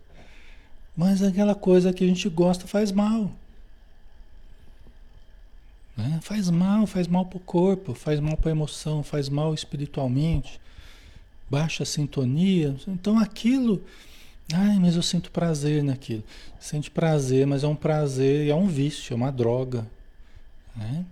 [0.96, 3.30] mas aquela coisa que a gente gosta faz mal.
[5.96, 6.20] Né?
[6.22, 10.60] Faz mal, faz mal para o corpo, faz mal para a emoção, faz mal espiritualmente,
[11.50, 12.76] baixa sintonia.
[12.86, 13.82] Então aquilo,
[14.52, 16.24] ai, mas eu sinto prazer naquilo.
[16.58, 19.87] Sente prazer, mas é um prazer, é um vício, é uma droga.
[20.74, 21.04] Né?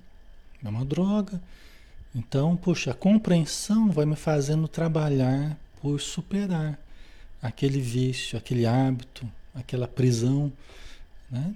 [0.64, 1.40] É uma droga.
[2.14, 6.78] Então, puxa, a compreensão vai me fazendo trabalhar por superar
[7.42, 10.50] aquele vício, aquele hábito, aquela prisão,
[11.30, 11.54] né?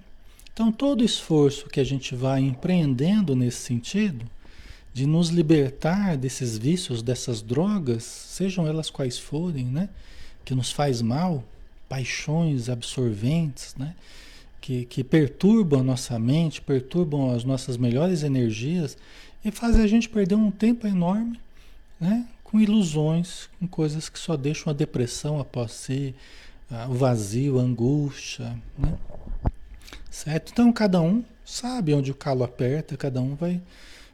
[0.52, 4.26] Então, todo esforço que a gente vai empreendendo nesse sentido,
[4.92, 9.88] de nos libertar desses vícios, dessas drogas, sejam elas quais forem, né?
[10.44, 11.44] Que nos faz mal,
[11.90, 13.96] paixões absorventes, né?
[14.60, 18.96] Que, que perturbam a nossa mente, perturbam as nossas melhores energias
[19.44, 21.40] e fazem a gente perder um tempo enorme,
[22.00, 22.26] né?
[22.44, 26.14] Com ilusões, com coisas que só deixam a depressão após si,
[26.88, 28.96] o vazio, a angústia, né?
[30.08, 30.52] Certo?
[30.52, 33.60] Então cada um sabe onde o calo aperta, cada um vai,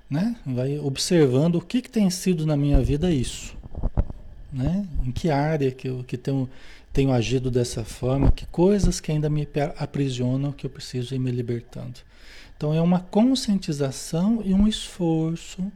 [0.09, 0.35] né?
[0.47, 3.55] Vai observando o que, que tem sido na minha vida isso.
[4.51, 4.87] Né?
[5.05, 6.49] Em que área que eu que tenho,
[6.96, 11.30] tenho agido dessa forma, que coisas que ainda me aprisionam que eu preciso ir me
[11.30, 12.00] libertando.
[12.56, 15.70] Então é uma conscientização e um esforço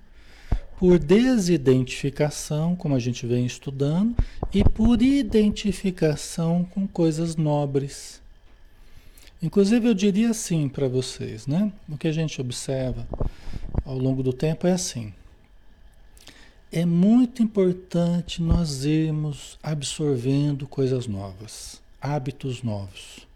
[0.78, 4.16] por desidentificação, como a gente vem estudando,
[4.50, 8.20] e por identificação com coisas nobres
[9.42, 11.72] Inclusive eu diria assim para vocês, né?
[11.88, 13.09] O que a gente observa
[13.87, 15.14] ao longo do tempo é assim.
[16.72, 23.26] É muito importante nós irmos absorvendo coisas novas, hábitos novos.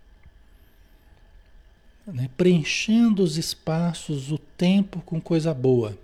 [2.07, 2.31] Né?
[2.37, 5.99] Preenchendo os espaços, o tempo com coisa boa.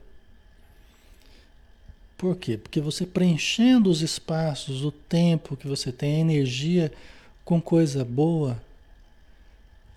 [2.18, 2.58] Por quê?
[2.58, 6.92] Porque você preenchendo os espaços, o tempo que você tem, a energia
[7.44, 8.60] com coisa boa,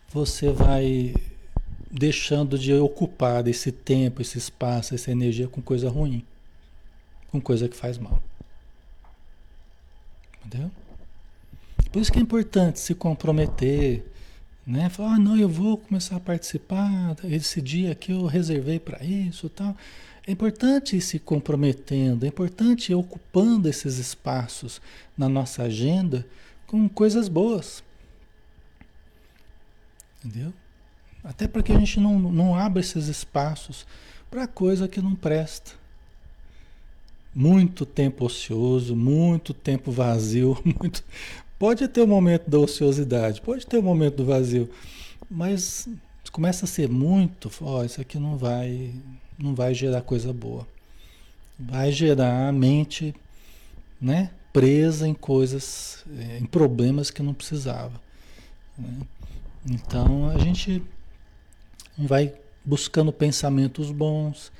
[0.09, 1.15] você vai
[1.91, 6.23] deixando de ocupar esse tempo, esse espaço, essa energia com coisa ruim,
[7.33, 8.21] com coisa que faz mal.
[10.45, 10.69] Entendeu?
[11.91, 14.05] Por isso que é importante se comprometer,
[14.67, 14.87] né?
[14.87, 19.49] Falar, ah, não, eu vou começar a participar, esse dia aqui eu reservei para isso,
[19.49, 19.75] tal.
[20.27, 24.79] É importante ir se comprometendo, é importante ir ocupando esses espaços
[25.17, 26.25] na nossa agenda
[26.67, 27.83] com coisas boas.
[30.23, 30.53] Entendeu?
[31.23, 33.87] Até para que a gente não, não abra esses espaços
[34.29, 35.82] para coisa que não presta.
[37.33, 41.03] Muito tempo ocioso, muito tempo vazio, muito...
[41.57, 44.69] pode ter o um momento da ociosidade, pode ter o um momento do vazio,
[45.29, 45.89] mas
[46.31, 48.91] começa a ser muito, ó, isso aqui não vai,
[49.37, 50.67] não vai gerar coisa boa.
[51.57, 53.15] Vai gerar a mente,
[54.01, 57.99] né, presa em coisas, eh, em problemas que não precisava.
[58.77, 59.01] Né?
[59.69, 60.83] Então a gente
[61.97, 62.33] vai
[62.65, 64.51] buscando pensamentos bons,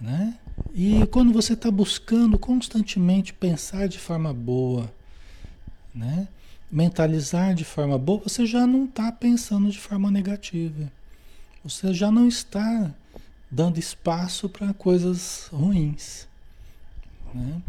[0.00, 0.38] né?
[0.74, 4.92] E quando você está buscando constantemente pensar de forma boa,
[5.94, 6.28] né?
[6.70, 10.90] Mentalizar de forma boa, você já não está pensando de forma negativa.
[11.62, 12.92] Você já não está
[13.50, 16.26] dando espaço para coisas ruins.
[17.32, 17.62] Né?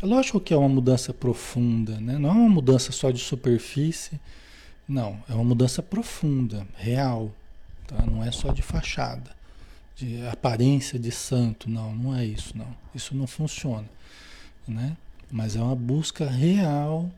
[0.00, 2.18] É lógico que é uma mudança profunda, né?
[2.18, 4.20] não é uma mudança só de superfície,
[4.88, 7.32] não, é uma mudança profunda, real.
[7.86, 8.04] Tá?
[8.06, 9.30] Não é só de fachada,
[9.96, 11.68] de aparência de santo.
[11.68, 12.76] Não, não é isso, não.
[12.94, 13.88] Isso não funciona.
[14.68, 14.96] Né?
[15.30, 17.10] Mas é uma busca real,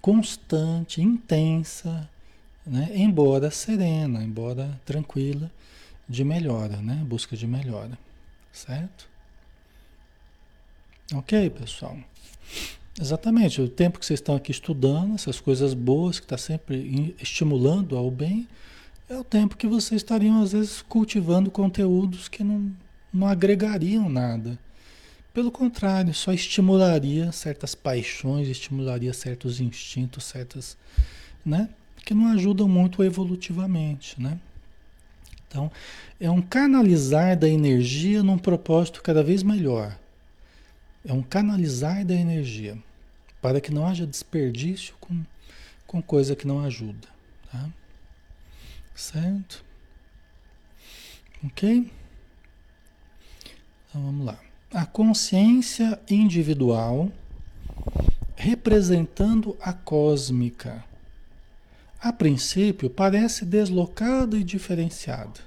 [0.00, 2.08] constante, intensa,
[2.64, 2.90] né?
[2.94, 5.50] embora serena, embora tranquila,
[6.08, 7.02] de melhora, né?
[7.06, 7.98] busca de melhora.
[8.52, 9.08] Certo?
[11.12, 11.96] Ok, pessoal?
[12.98, 17.96] Exatamente, o tempo que vocês estão aqui estudando, essas coisas boas, que está sempre estimulando
[17.96, 18.48] ao bem,
[19.08, 22.72] é o tempo que vocês estariam, às vezes, cultivando conteúdos que não,
[23.12, 24.58] não agregariam nada.
[25.32, 30.76] Pelo contrário, só estimularia certas paixões, estimularia certos instintos, certas.
[31.44, 31.68] Né?
[32.04, 34.20] Que não ajudam muito evolutivamente.
[34.20, 34.38] Né?
[35.46, 35.70] Então,
[36.18, 39.96] é um canalizar da energia num propósito cada vez melhor.
[41.04, 42.76] É um canalizar da energia
[43.40, 45.22] para que não haja desperdício com,
[45.86, 47.06] com coisa que não ajuda.
[47.52, 47.68] Tá?
[48.96, 49.62] Certo?
[51.44, 51.92] Ok?
[53.88, 54.38] Então vamos lá.
[54.72, 57.12] A consciência individual
[58.34, 60.84] representando a cósmica.
[62.00, 65.40] A princípio parece deslocada e diferenciada.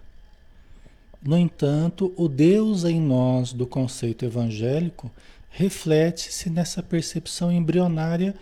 [1.22, 5.12] No entanto, o Deus em nós do conceito evangélico
[5.50, 8.36] reflete-se nessa percepção embrionária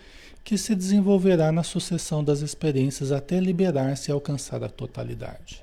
[0.48, 5.62] que se desenvolverá na sucessão das experiências até liberar-se e alcançar a totalidade.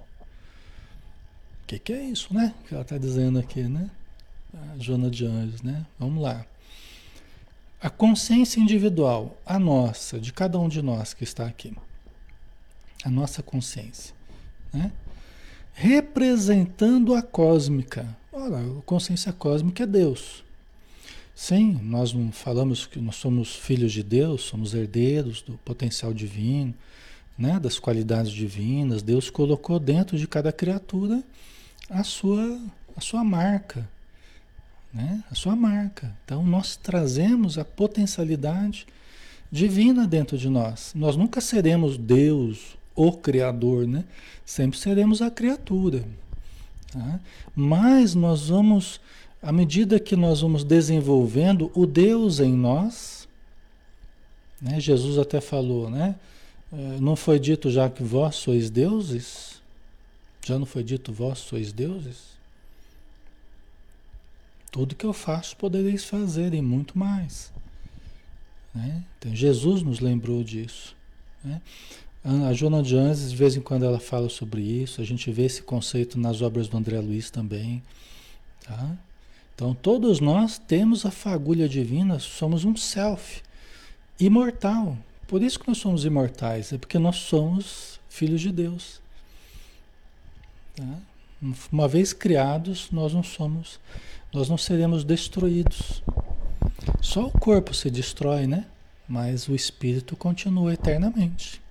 [1.63, 2.53] O que, que, é isso, né?
[2.67, 3.89] Que ela está dizendo aqui, né?
[4.53, 5.83] A Joana de Anjos, né?
[5.97, 6.45] Vamos lá.
[7.81, 11.75] A consciência individual, a nossa, de cada um de nós que está aqui,
[13.03, 14.13] a nossa consciência,
[14.71, 14.91] né?
[15.73, 18.15] Representando a cósmica.
[18.31, 20.44] Olha, a consciência cósmica é Deus.
[21.35, 26.73] Sim, nós não falamos que nós somos filhos de Deus, somos herdeiros do potencial divino,
[27.37, 29.01] né, das qualidades divinas.
[29.01, 31.21] Deus colocou dentro de cada criatura
[31.89, 32.57] a sua,
[32.95, 33.87] a sua marca,
[34.93, 36.15] né, a sua marca.
[36.23, 38.87] Então nós trazemos a potencialidade
[39.51, 40.93] divina dentro de nós.
[40.95, 44.05] Nós nunca seremos Deus, o Criador, né?
[44.45, 46.05] Sempre seremos a criatura.
[46.91, 47.19] Tá?
[47.53, 49.01] Mas nós vamos
[49.45, 53.27] à medida que nós vamos desenvolvendo o Deus em nós,
[54.59, 54.79] né?
[54.79, 56.15] Jesus até falou, né?
[56.73, 59.61] É, não foi dito já que vós sois deuses?
[60.43, 62.33] Já não foi dito vós sois deuses?
[64.71, 67.53] Tudo que eu faço podereis fazer e muito mais.
[68.73, 69.03] Né?
[69.19, 70.95] Então Jesus nos lembrou disso.
[71.43, 71.61] Né?
[72.49, 75.43] A Joana de Anjos, de vez em quando ela fala sobre isso, a gente vê
[75.43, 77.83] esse conceito nas obras do André Luiz também.
[78.65, 78.97] Tá?
[79.55, 83.41] Então, todos nós temos a fagulha divina, somos um self
[84.19, 84.97] imortal,
[85.27, 89.01] Por isso que nós somos imortais, é porque nós somos filhos de Deus.
[90.75, 90.99] Tá?
[91.71, 93.79] Uma vez criados, nós não somos,
[94.31, 96.03] nós não seremos destruídos.
[97.01, 98.65] Só o corpo se destrói, né?
[99.07, 101.61] Mas o espírito continua eternamente.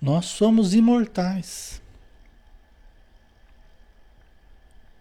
[0.00, 1.80] Nós somos imortais.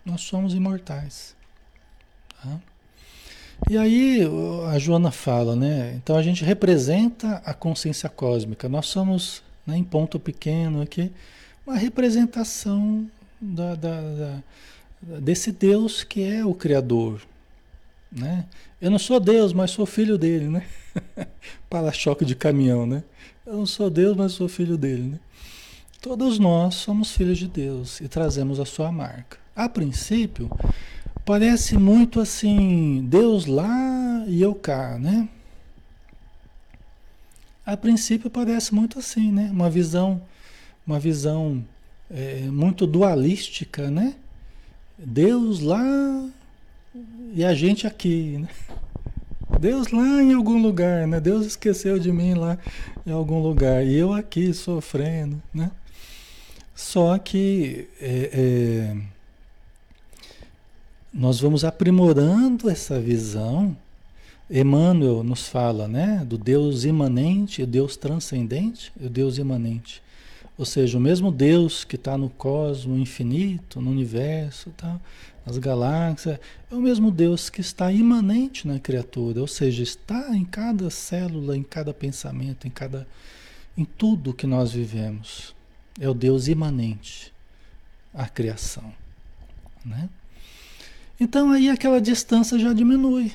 [0.10, 1.36] Nós somos imortais.
[2.42, 2.60] Tá?
[3.70, 4.22] E aí
[4.72, 5.94] a Joana fala, né?
[5.96, 8.68] Então a gente representa a consciência cósmica.
[8.68, 11.12] Nós somos, né, em ponto pequeno aqui,
[11.68, 17.22] uma representação da, da, da, desse Deus que é o Criador.
[18.12, 18.46] Né?
[18.82, 20.66] Eu não sou Deus, mas sou filho dele, né?
[21.70, 23.04] Para-choque de caminhão, né?
[23.46, 25.20] Eu não sou Deus, mas sou filho dele, né?
[26.02, 29.39] Todos nós somos filhos de Deus e trazemos a sua marca.
[29.60, 30.50] A princípio,
[31.26, 35.28] parece muito assim, Deus lá e eu cá, né?
[37.66, 39.50] A princípio parece muito assim, né?
[39.52, 40.22] Uma visão
[40.88, 41.62] uma visão
[42.10, 44.16] é, muito dualística, né?
[44.98, 45.84] Deus lá
[47.34, 48.48] e a gente aqui, né?
[49.60, 51.20] Deus lá em algum lugar, né?
[51.20, 52.58] Deus esqueceu de mim lá
[53.06, 55.70] em algum lugar e eu aqui sofrendo, né?
[56.74, 58.30] Só que é,
[58.96, 59.19] é,
[61.14, 63.76] nós vamos aprimorando essa visão.
[64.50, 66.24] Emmanuel nos fala, né?
[66.26, 70.02] Do Deus imanente, o Deus transcendente o Deus imanente.
[70.58, 75.00] Ou seja, o mesmo Deus que está no cosmo infinito, no universo, tá?
[75.46, 76.40] nas galáxias,
[76.70, 81.58] é o mesmo Deus que está imanente na criatura, ou seja, está em cada célula,
[81.58, 83.08] em cada pensamento, em cada
[83.78, 85.56] em tudo que nós vivemos.
[86.00, 87.34] É o Deus imanente
[88.14, 88.92] à criação,
[89.86, 90.10] né?
[91.20, 93.34] Então aí aquela distância já diminui.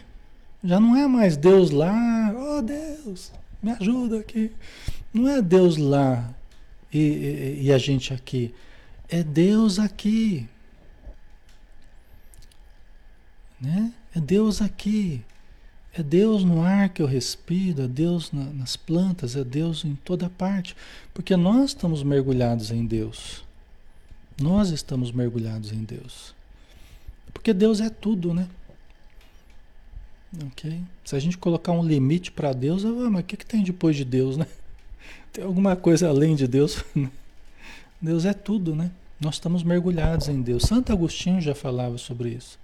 [0.62, 3.30] Já não é mais Deus lá, oh Deus,
[3.62, 4.50] me ajuda aqui.
[5.12, 6.34] Não é Deus lá
[6.92, 8.54] e, e, e a gente aqui.
[9.08, 10.48] É Deus aqui.
[13.60, 13.92] Né?
[14.14, 15.22] É Deus aqui.
[15.96, 19.94] É Deus no ar que eu respiro, é Deus na, nas plantas, é Deus em
[19.94, 20.74] toda parte.
[21.12, 23.44] Porque nós estamos mergulhados em Deus.
[24.40, 26.33] Nós estamos mergulhados em Deus.
[27.44, 28.48] Porque Deus é tudo, né?
[30.46, 30.80] Ok?
[31.04, 33.94] Se a gente colocar um limite para Deus, ah, mas o que, que tem depois
[33.94, 34.46] de Deus, né?
[35.30, 36.82] Tem alguma coisa além de Deus?
[38.00, 38.90] Deus é tudo, né?
[39.20, 40.62] Nós estamos mergulhados em Deus.
[40.62, 42.58] Santo Agostinho já falava sobre isso.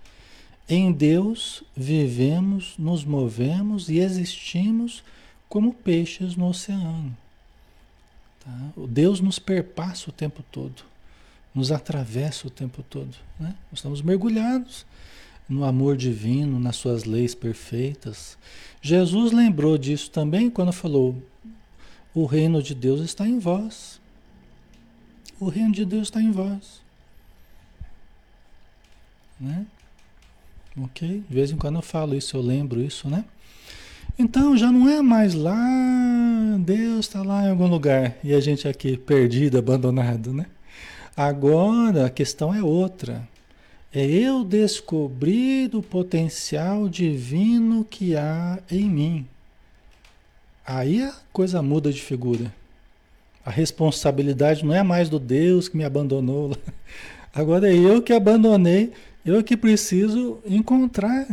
[0.66, 5.04] Em Deus vivemos, nos movemos e existimos
[5.46, 7.14] como peixes no oceano.
[8.42, 8.70] Tá?
[8.74, 10.82] O Deus nos perpassa o tempo todo,
[11.54, 13.14] nos atravessa o tempo todo.
[13.38, 13.54] Né?
[13.70, 14.86] Nós estamos mergulhados
[15.48, 18.38] no amor divino, nas suas leis perfeitas.
[18.80, 21.20] Jesus lembrou disso também quando falou:
[22.14, 24.00] o reino de Deus está em vós.
[25.38, 26.80] O reino de Deus está em vós.
[29.40, 29.66] Né?
[30.76, 31.24] Ok?
[31.28, 33.24] De vez em quando eu falo isso, eu lembro isso, né?
[34.18, 35.56] Então já não é mais lá,
[36.58, 40.46] Deus está lá em algum lugar e a gente aqui perdido, abandonado, né?
[41.20, 43.28] Agora a questão é outra.
[43.92, 49.28] É eu descobrir o potencial divino que há em mim.
[50.64, 52.50] Aí a coisa muda de figura.
[53.44, 56.56] A responsabilidade não é mais do Deus que me abandonou.
[57.34, 58.90] Agora é eu que abandonei,
[59.22, 61.28] eu que preciso encontrar.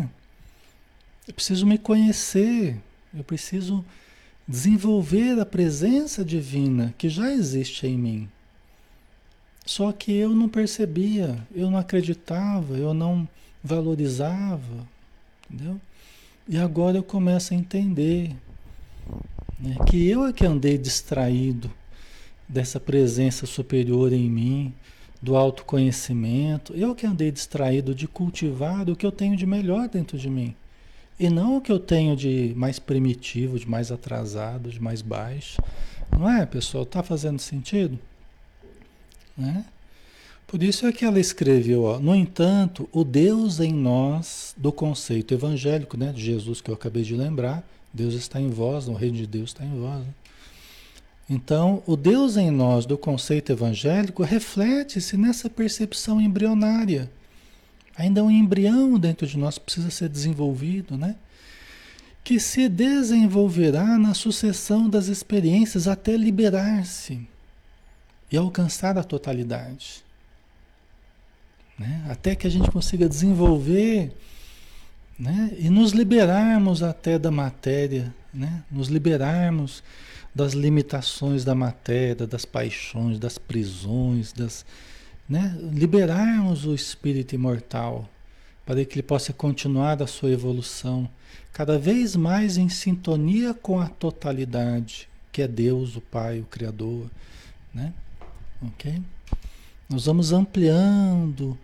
[1.26, 2.76] Eu preciso me conhecer.
[3.18, 3.86] Eu preciso
[4.46, 8.30] desenvolver a presença divina que já existe em mim.
[9.68, 13.28] Só que eu não percebia, eu não acreditava, eu não
[13.63, 14.88] valorizava,
[15.47, 15.80] entendeu?
[16.47, 18.36] E agora eu começo a entender
[19.59, 19.76] né?
[19.88, 21.72] Que eu é que andei distraído
[22.47, 24.74] dessa presença superior em mim,
[25.22, 30.18] do autoconhecimento, eu que andei distraído de cultivar o que eu tenho de melhor dentro
[30.18, 30.55] de mim.
[31.20, 35.59] E não o que eu tenho de mais primitivo, de mais atrasado, de mais baixo.
[36.15, 36.84] Não é, pessoal?
[36.84, 37.97] Está fazendo sentido?
[39.38, 39.64] Né?
[40.48, 45.34] Por isso é que ela escreveu, ó, no entanto, o Deus em nós, do conceito
[45.34, 49.18] evangélico, né, de Jesus que eu acabei de lembrar, Deus está em vós, o reino
[49.18, 50.00] de Deus está em vós.
[50.00, 50.14] Né?
[51.30, 57.12] Então, o Deus em nós do conceito evangélico reflete-se nessa percepção embrionária.
[57.98, 61.16] Ainda um embrião dentro de nós precisa ser desenvolvido, né?
[62.24, 67.28] Que se desenvolverá na sucessão das experiências até liberar-se
[68.32, 70.04] e alcançar a totalidade.
[71.78, 72.06] Né?
[72.10, 74.12] Até que a gente consiga desenvolver
[75.20, 75.52] né?
[75.58, 78.64] E nos liberarmos até da matéria né?
[78.70, 79.84] Nos liberarmos
[80.34, 84.64] das limitações da matéria, das paixões, das prisões, das,
[85.28, 85.58] né?
[85.74, 88.08] Liberarmos o espírito imortal
[88.64, 91.10] para que ele possa continuar a sua evolução
[91.52, 97.10] cada vez mais em sintonia com a totalidade, que é Deus, o Pai, o Criador,
[97.74, 97.92] né?
[98.62, 99.01] OK?
[99.89, 101.58] Nós vamos ampliando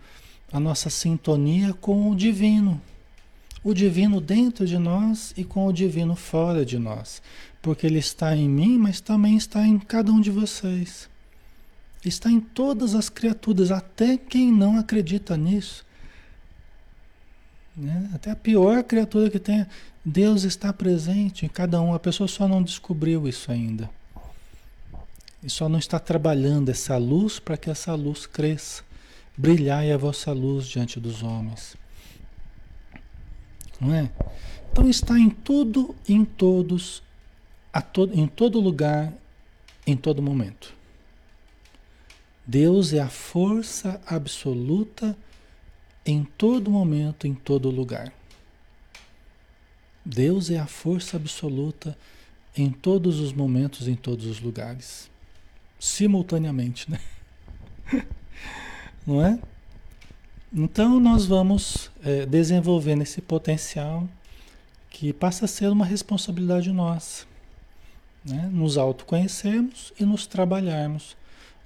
[0.52, 2.80] a nossa sintonia com o divino.
[3.62, 7.20] O divino dentro de nós e com o divino fora de nós.
[7.60, 11.08] Porque ele está em mim, mas também está em cada um de vocês.
[12.04, 15.84] Está em todas as criaturas, até quem não acredita nisso.
[17.76, 18.10] Né?
[18.14, 19.68] Até a pior criatura que tenha,
[20.04, 21.94] Deus está presente em cada um.
[21.94, 23.90] A pessoa só não descobriu isso ainda.
[25.44, 28.82] E só não está trabalhando essa luz para que essa luz cresça.
[29.36, 31.76] Brilhai a vossa luz diante dos homens.
[33.78, 34.10] Não é?
[34.72, 37.02] Então está em tudo, em todos,
[37.92, 39.12] to em todo lugar,
[39.86, 40.72] em todo momento.
[42.46, 45.14] Deus é a força absoluta
[46.06, 48.10] em todo momento, em todo lugar.
[50.02, 51.98] Deus é a força absoluta
[52.56, 55.12] em todos os momentos, em todos os lugares
[55.84, 56.98] simultaneamente, né?
[59.06, 59.38] Não é?
[60.50, 64.08] Então nós vamos é, desenvolvendo esse potencial
[64.88, 67.26] que passa a ser uma responsabilidade nossa.
[68.24, 68.48] Né?
[68.50, 71.16] Nos autoconhecermos e nos trabalharmos.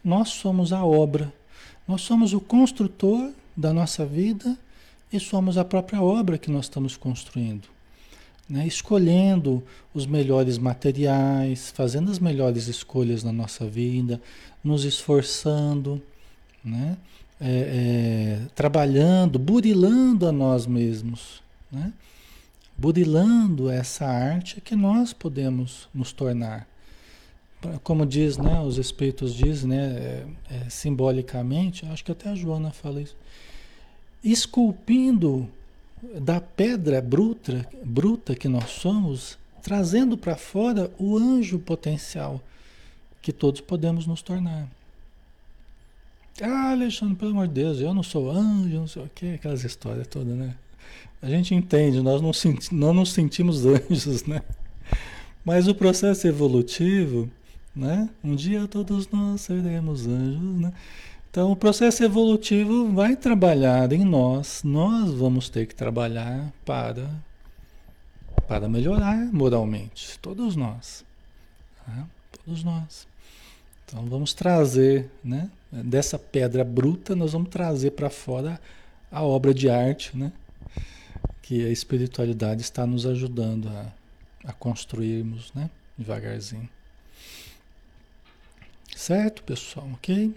[0.03, 1.33] Nós somos a obra,
[1.87, 4.59] nós somos o construtor da nossa vida
[5.13, 7.78] e somos a própria obra que nós estamos construindo
[8.49, 8.67] né?
[8.67, 14.21] escolhendo os melhores materiais, fazendo as melhores escolhas na nossa vida,
[14.63, 16.01] nos esforçando,
[16.65, 16.97] né?
[17.41, 21.41] É, é, trabalhando, burilando a nós mesmos,
[21.71, 21.93] né?
[22.77, 26.67] burilando essa arte que nós podemos nos tornar.
[27.83, 32.71] Como diz, né, os espíritos dizem, né, é, é simbolicamente, acho que até a Joana
[32.71, 33.17] fala isso,
[34.23, 35.49] esculpindo
[36.21, 42.41] da pedra bruta, bruta que nós somos, trazendo para fora o anjo potencial
[43.21, 44.69] que todos podemos nos tornar.
[46.41, 49.65] Ah, Alexandre, pelo amor de Deus, eu não sou anjo, não sei o que, aquelas
[49.65, 50.55] histórias todas, né?
[51.21, 54.43] A gente entende, nós não, senti, não nos sentimos anjos, né?
[55.45, 57.29] Mas o processo evolutivo,
[57.75, 58.09] né?
[58.23, 60.73] Um dia todos nós seremos anjos, né?
[61.31, 67.07] Então, o processo evolutivo vai trabalhar em nós, nós vamos ter que trabalhar para,
[68.47, 71.05] para melhorar moralmente, todos nós.
[71.85, 72.07] Tá?
[72.45, 73.07] Todos nós.
[73.85, 75.51] Então, vamos trazer, né?
[75.71, 78.59] dessa pedra bruta, nós vamos trazer para fora
[79.13, 80.33] a obra de arte, né?
[81.43, 83.93] que a espiritualidade está nos ajudando a,
[84.45, 85.69] a construirmos né?
[85.97, 86.69] devagarzinho.
[88.97, 89.89] Certo, pessoal?
[89.93, 90.35] Ok?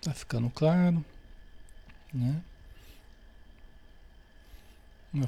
[0.00, 1.04] Tá ficando claro,
[2.12, 2.42] né?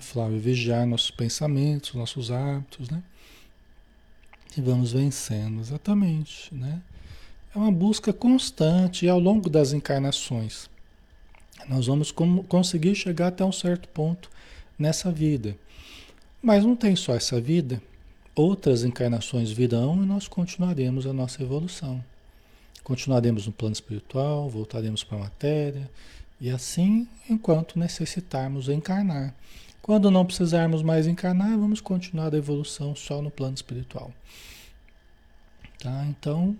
[0.01, 3.03] Flávio, vigiar nossos pensamentos, nossos hábitos, né?
[4.57, 6.83] E vamos vencendo, exatamente, né?
[7.55, 10.69] É uma busca constante e ao longo das encarnações.
[11.69, 12.13] Nós vamos
[12.49, 14.31] conseguir chegar até um certo ponto
[14.79, 15.57] nessa vida.
[16.43, 17.81] Mas não tem só essa vida,
[18.35, 22.05] outras encarnações virão e nós continuaremos a nossa evolução.
[22.85, 25.91] Continuaremos no plano espiritual, voltaremos para a matéria,
[26.39, 29.35] e assim enquanto necessitarmos encarnar.
[29.81, 34.13] Quando não precisarmos mais encarnar, vamos continuar a evolução só no plano espiritual.
[35.79, 36.05] Tá?
[36.07, 36.57] Então,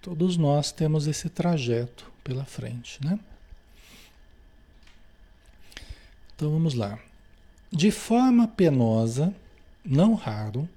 [0.00, 3.18] todos nós temos esse trajeto pela frente, né?
[6.34, 6.98] Então vamos lá.
[7.70, 9.34] De forma penosa,
[9.84, 10.68] não raro,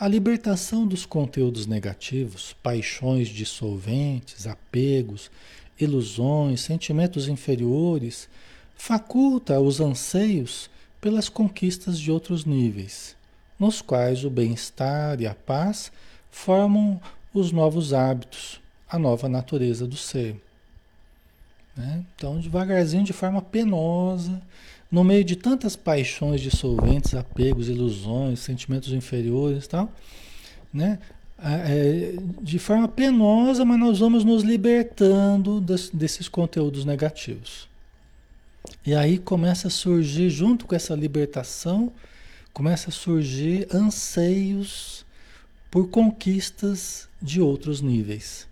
[0.00, 5.30] a libertação dos conteúdos negativos, paixões dissolventes, apegos,
[5.78, 8.26] ilusões, sentimentos inferiores,
[8.74, 10.70] faculta os anseios
[11.02, 13.14] pelas conquistas de outros níveis,
[13.58, 15.92] nos quais o bem-estar e a paz
[16.30, 16.98] formam
[17.34, 20.34] os novos hábitos, a nova natureza do ser.
[21.76, 22.02] Né?
[22.16, 24.40] Então, devagarzinho, de forma penosa,
[24.90, 29.92] no meio de tantas paixões dissolventes, apegos, ilusões, sentimentos inferiores tal,
[30.72, 30.98] né?
[31.42, 35.58] É, de forma penosa, mas nós vamos nos libertando
[35.94, 37.66] desses conteúdos negativos.
[38.84, 41.90] E aí começa a surgir, junto com essa libertação,
[42.52, 45.06] começa a surgir anseios
[45.70, 48.46] por conquistas de outros níveis,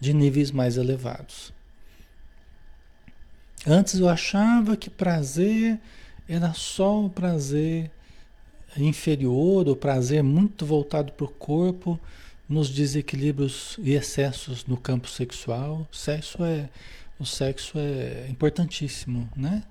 [0.00, 1.52] de níveis mais elevados.
[3.66, 5.78] Antes eu achava que prazer
[6.28, 7.90] era só o prazer
[8.76, 11.98] inferior, o prazer muito voltado para o corpo,
[12.48, 15.86] nos desequilíbrios e excessos no campo sexual.
[15.92, 16.68] O sexo é,
[17.20, 19.62] o sexo é importantíssimo, né?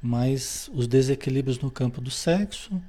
[0.00, 2.80] Mas os desequilíbrios no campo do sexo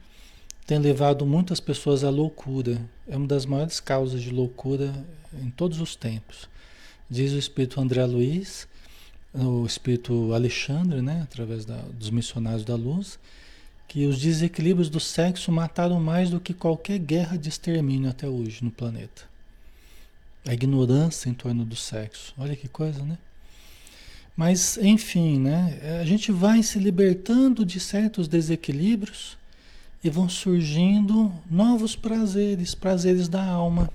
[0.67, 2.79] têm levado muitas pessoas à loucura.
[3.07, 4.93] É uma das maiores causas de loucura
[5.41, 6.47] em todos os tempos.
[7.09, 8.67] Diz o espírito André Luiz,
[9.33, 13.19] o espírito Alexandre, né, através da, dos missionários da luz,
[13.87, 18.63] que os desequilíbrios do sexo mataram mais do que qualquer guerra de extermínio até hoje
[18.63, 19.23] no planeta.
[20.45, 22.33] A ignorância em torno do sexo.
[22.37, 23.17] Olha que coisa, né?
[24.35, 25.99] Mas, enfim, né?
[25.99, 29.37] A gente vai se libertando de certos desequilíbrios
[30.03, 33.89] e vão surgindo novos prazeres, prazeres da alma.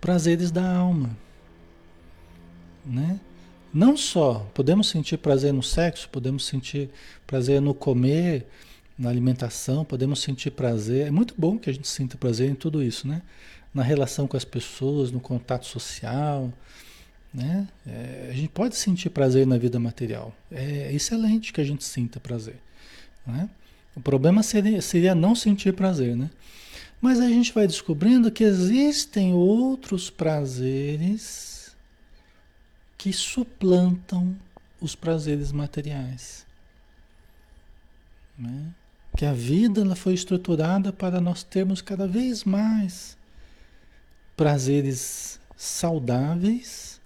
[0.00, 1.16] Prazeres da alma.
[2.84, 3.18] Né?
[3.76, 6.88] Não só podemos sentir prazer no sexo, podemos sentir
[7.26, 8.46] prazer no comer,
[8.98, 11.08] na alimentação, podemos sentir prazer.
[11.08, 13.20] É muito bom que a gente sinta prazer em tudo isso, né?
[13.74, 16.50] Na relação com as pessoas, no contato social,
[17.34, 17.68] né?
[17.86, 20.34] É, a gente pode sentir prazer na vida material.
[20.50, 22.56] É excelente que a gente sinta prazer,
[23.26, 23.46] né?
[23.94, 26.30] O problema seria, seria não sentir prazer, né?
[26.98, 31.55] Mas a gente vai descobrindo que existem outros prazeres
[32.96, 34.36] que suplantam
[34.80, 36.46] os prazeres materiais.
[38.38, 38.72] Né?
[39.16, 43.16] Que a vida ela foi estruturada para nós termos cada vez mais
[44.36, 47.00] prazeres saudáveis,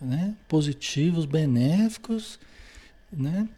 [0.00, 0.34] né?
[0.46, 2.38] positivos, benéficos,
[3.10, 3.48] né?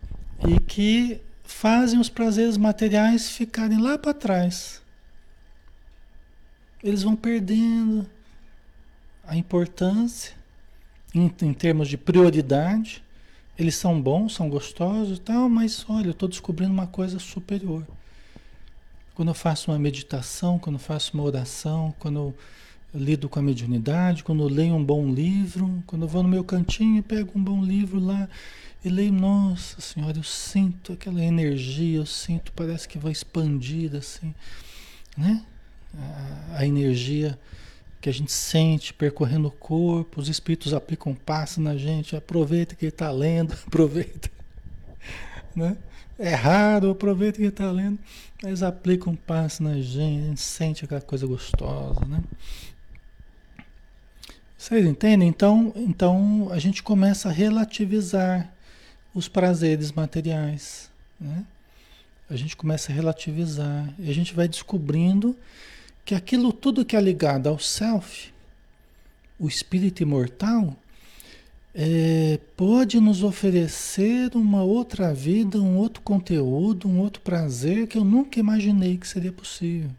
[0.49, 4.81] e que fazem os prazeres materiais ficarem lá para trás.
[6.83, 8.09] Eles vão perdendo
[9.25, 10.42] a importância
[11.15, 13.03] em, em termos de prioridade,
[13.59, 17.87] eles são bons, são gostosos e tal, mas olha, eu estou descobrindo uma coisa superior.
[19.15, 22.35] Quando eu faço uma meditação, quando eu faço uma oração, quando eu
[22.95, 26.45] lido com a mediunidade, quando eu leio um bom livro, quando eu vou no meu
[26.45, 28.29] cantinho e pego um bom livro lá
[28.85, 34.35] e leio, nossa senhora, eu sinto aquela energia, eu sinto, parece que vai expandir assim,
[35.17, 35.45] né?
[35.97, 37.39] A, a energia
[38.03, 42.85] que a gente sente percorrendo o corpo, os espíritos aplicam passo na gente, aproveita que
[42.85, 44.29] ele está lendo, aproveita.
[45.55, 45.77] Né?
[46.19, 47.99] É raro, aproveita que está lendo,
[48.43, 52.21] eles aplicam passo na gente, a gente sente aquela coisa gostosa, né?
[54.59, 55.29] Vocês entendem?
[55.29, 58.53] Então, então a gente começa a relativizar
[59.15, 60.91] os prazeres materiais,
[61.21, 61.45] né?
[62.29, 65.37] A gente começa a relativizar e a gente vai descobrindo
[66.05, 68.33] que aquilo tudo que é ligado ao self,
[69.39, 70.77] o espírito imortal,
[71.75, 78.05] é, pode nos oferecer uma outra vida, um outro conteúdo, um outro prazer que eu
[78.05, 79.91] nunca imaginei que seria possível.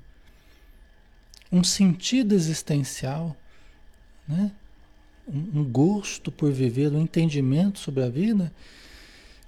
[1.51, 3.35] Um sentido existencial,
[4.27, 4.51] né?
[5.27, 8.51] um, gosto por viver, um entendimento sobre a vida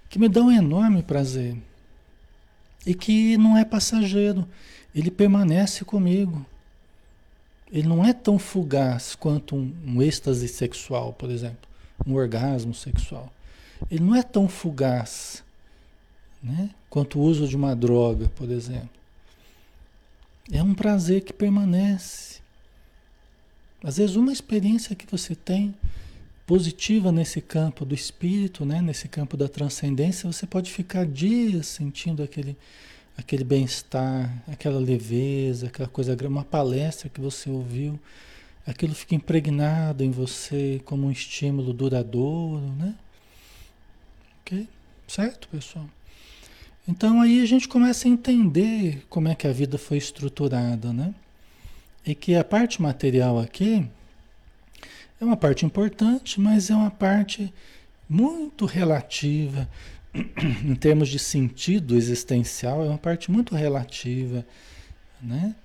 [0.10, 1.58] que me dá um enorme prazer
[2.86, 4.48] e que não é passageiro
[4.96, 6.46] ele permanece comigo.
[7.70, 11.68] Ele não é tão fugaz quanto um, um êxtase sexual, por exemplo,
[12.08, 13.32] um orgasmo sexual.
[13.92, 15.44] Ele não é tão fugaz
[16.42, 18.90] né, quanto o uso de uma droga, por exemplo.
[20.52, 22.40] É um prazer que permanece.
[23.84, 25.76] Às vezes, uma experiência que você tem
[26.46, 32.22] positiva nesse campo do espírito, né, nesse campo da transcendência, você pode ficar dias sentindo
[32.22, 32.56] aquele
[33.18, 38.00] aquele bem-estar, aquela leveza, aquela coisa, uma palestra que você ouviu,
[38.66, 42.96] aquilo fica impregnado em você como um estímulo duradouro, né?
[44.42, 44.68] Ok?
[45.08, 45.86] Certo, pessoal?
[46.88, 51.14] Então aí a gente começa a entender como é que a vida foi estruturada, né?
[52.06, 53.88] E que a parte material aqui
[55.20, 57.52] é uma parte importante, mas é uma parte
[58.08, 59.68] muito relativa,
[60.64, 64.46] em termos de sentido existencial, é uma parte muito relativa,
[65.22, 65.56] né?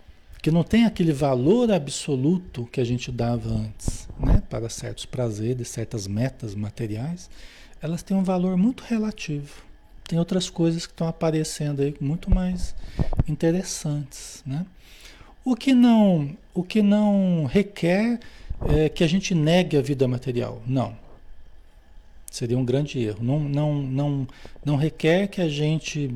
[0.42, 4.42] Que não tem aquele valor absoluto que a gente dava antes, né?
[4.48, 7.30] Para certos prazeres, certas metas materiais,
[7.80, 9.62] elas têm um valor muito relativo.
[10.04, 12.74] Tem outras coisas que estão aparecendo aí muito mais
[13.28, 14.66] interessantes, né?
[15.44, 18.18] O que não, o que não requer
[18.68, 20.96] é que a gente negue a vida material, não.
[22.30, 23.18] Seria um grande erro.
[23.22, 24.28] Não, não, não,
[24.64, 26.08] não requer que a gente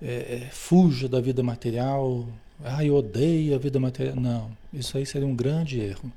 [0.00, 2.28] é, é, fuja da vida material.
[2.64, 4.14] Ah, eu odeio a vida material.
[4.14, 6.12] Não, isso aí seria um grande erro.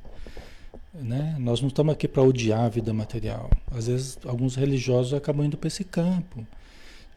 [0.94, 1.36] Né?
[1.40, 3.50] Nós não estamos aqui para odiar a vida material.
[3.72, 6.46] Às vezes, alguns religiosos acabam indo para esse campo.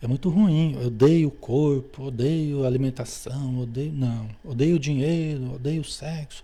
[0.00, 0.78] é muito ruim.
[0.80, 3.92] Eu odeio o corpo, odeio a alimentação, odeio.
[3.92, 4.28] Não.
[4.42, 6.42] Odeio o dinheiro, odeio o sexo.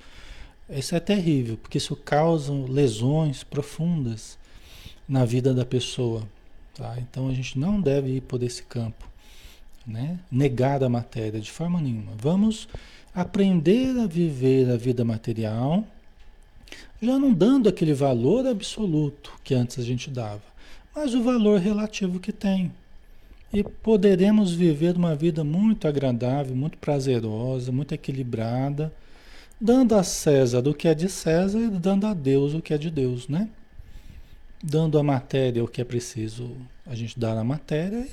[0.68, 4.38] Isso é terrível, porque isso causa lesões profundas
[5.10, 6.22] na vida da pessoa.
[6.72, 6.96] Tá?
[6.98, 9.08] Então a gente não deve ir por esse campo.
[9.84, 10.20] Né?
[10.30, 12.12] Negar a matéria de forma nenhuma.
[12.16, 12.68] Vamos
[13.12, 15.84] aprender a viver a vida material,
[17.02, 20.42] já não dando aquele valor absoluto que antes a gente dava,
[20.94, 22.70] mas o valor relativo que tem.
[23.52, 28.92] E poderemos viver uma vida muito agradável, muito prazerosa, muito equilibrada,
[29.60, 32.78] dando a César o que é de César e dando a Deus o que é
[32.78, 33.48] de Deus, né?
[34.62, 36.56] Dando a matéria o que é preciso
[36.86, 38.06] a gente dar à matéria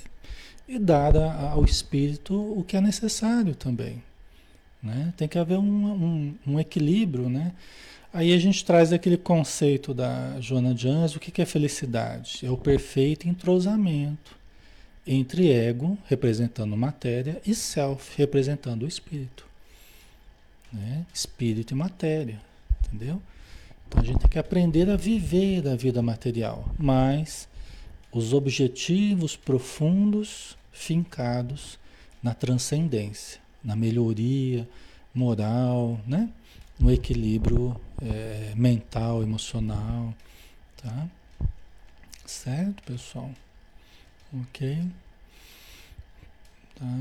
[0.68, 4.04] e dar ao espírito o que é necessário também.
[4.82, 5.14] Né?
[5.18, 7.54] Tem que haver um, um, um, equilíbrio, né?
[8.14, 12.40] Aí a gente traz aquele conceito da Joana de Anjos, o que, que é felicidade?
[12.44, 14.36] É o perfeito entrosamento
[15.06, 19.46] entre ego, representando matéria, e self, representando o espírito.
[20.72, 21.06] Né?
[21.14, 22.42] Espírito e matéria,
[22.84, 23.22] entendeu?
[23.88, 27.48] Então a gente tem que aprender a viver a vida material, mas
[28.12, 31.80] os objetivos profundos fincados
[32.22, 34.68] na transcendência, na melhoria
[35.14, 36.30] moral, né?
[36.80, 40.14] no equilíbrio é, mental, emocional,
[40.82, 41.08] tá?
[42.26, 43.32] Certo, pessoal?
[44.42, 44.84] Ok?
[46.76, 47.00] Tá?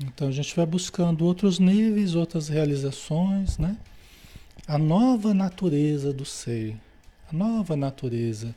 [0.00, 3.76] Então a gente vai buscando outros níveis, outras realizações, né?
[4.66, 6.76] A nova natureza do ser,
[7.30, 8.54] a nova natureza,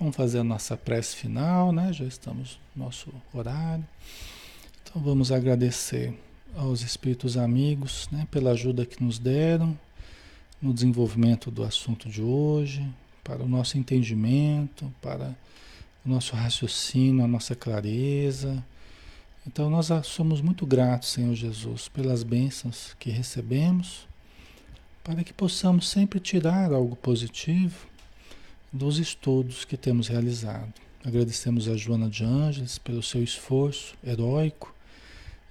[0.00, 1.92] Vamos fazer a nossa prece final, né?
[1.92, 3.86] Já estamos no nosso horário.
[4.82, 6.12] Então vamos agradecer
[6.56, 9.78] aos espíritos amigos, né, pela ajuda que nos deram,
[10.60, 12.84] no desenvolvimento do assunto de hoje,
[13.22, 15.36] para o nosso entendimento, para
[16.04, 18.64] o nosso raciocínio, a nossa clareza.
[19.46, 24.08] Então nós somos muito gratos, Senhor Jesus, pelas bênçãos que recebemos,
[25.02, 27.86] para que possamos sempre tirar algo positivo
[28.72, 30.72] dos estudos que temos realizado.
[31.04, 34.74] Agradecemos a Joana de Ângeles pelo seu esforço heróico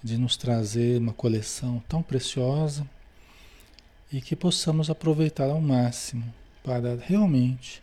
[0.04, 2.88] de nos trazer uma coleção tão preciosa
[4.12, 6.34] e que possamos aproveitar ao máximo
[6.64, 7.82] para realmente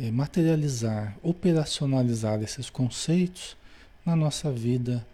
[0.00, 3.54] é, materializar, operacionalizar esses conceitos
[4.04, 5.06] na nossa vida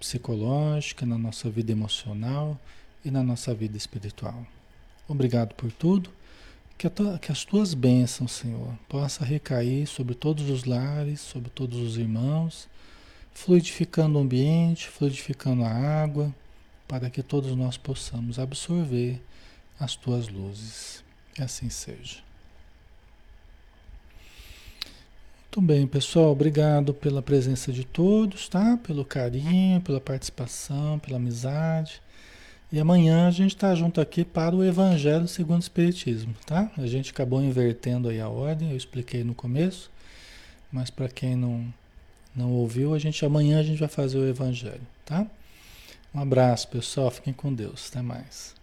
[0.00, 2.58] psicológica, na nossa vida emocional
[3.04, 4.44] e na nossa vida espiritual.
[5.06, 6.10] Obrigado por tudo.
[6.76, 11.78] Que, tua, que as tuas bênçãos, Senhor, possa recair sobre todos os lares, sobre todos
[11.78, 12.68] os irmãos,
[13.32, 16.34] fluidificando o ambiente, fluidificando a água,
[16.88, 19.22] para que todos nós possamos absorver
[19.78, 21.04] as tuas luzes.
[21.32, 22.31] Que assim seja.
[25.54, 26.32] Muito bem, pessoal.
[26.32, 28.78] Obrigado pela presença de todos, tá?
[28.78, 32.00] Pelo carinho, pela participação, pela amizade.
[32.72, 36.72] E amanhã a gente está junto aqui para o Evangelho segundo o Espiritismo, tá?
[36.78, 39.90] A gente acabou invertendo aí a ordem, eu expliquei no começo,
[40.72, 41.66] mas para quem não,
[42.34, 45.26] não ouviu, a gente amanhã a gente vai fazer o Evangelho, tá?
[46.14, 47.10] Um abraço, pessoal.
[47.10, 47.90] Fiquem com Deus.
[47.90, 48.54] Até mais.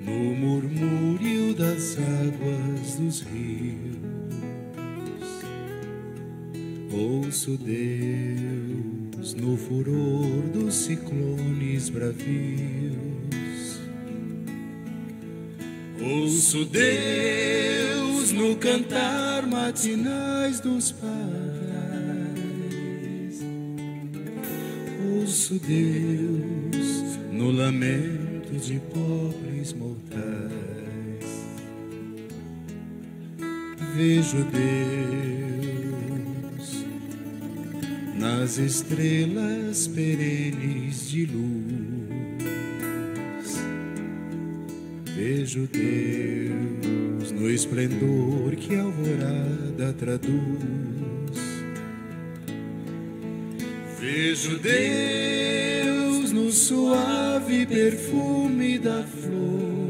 [0.00, 3.98] no murmúrio das águas dos rios.
[6.92, 12.94] Ouço Deus no furor dos ciclones bravios.
[16.00, 21.83] Ouço Deus no cantar matinais dos pais.
[25.54, 30.24] Ouço Deus no lamento de pobres mortais.
[33.96, 35.54] Vejo Deus
[38.18, 41.64] nas estrelas perenes de luz.
[45.16, 50.74] Vejo Deus no esplendor que a alvorada traduz
[54.00, 55.13] Vejo Deus
[56.64, 59.84] suave perfume da flor.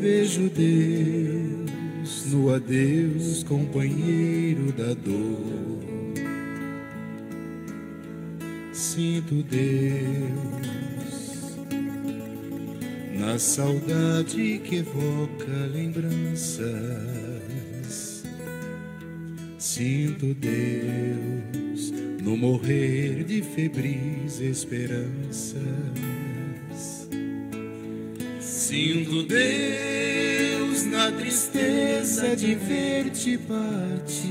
[0.00, 5.88] Vejo Deus no adeus, companheiro da dor.
[8.72, 9.98] Sinto Deus
[13.18, 16.68] na saudade que evoca lembranças
[19.58, 21.67] Sinto Deus
[22.28, 25.56] no morrer de febris esperanças.
[28.38, 34.28] Sinto Deus na tristeza de ver-te partir.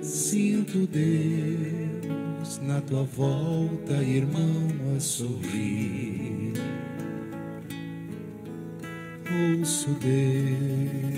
[0.00, 6.54] Sinto Deus na tua volta, irmão, a sorrir.
[9.60, 11.12] Ouço Deus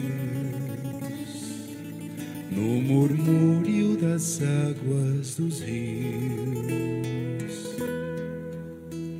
[2.55, 3.74] no murmúrio
[4.15, 5.75] das águas dos rios.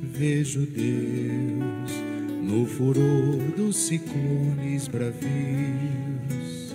[0.01, 1.91] Vejo Deus
[2.41, 6.73] no furor dos ciclones bravios.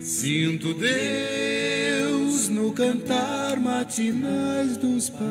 [0.00, 5.30] Sinto Deus no cantar matinais dos padais.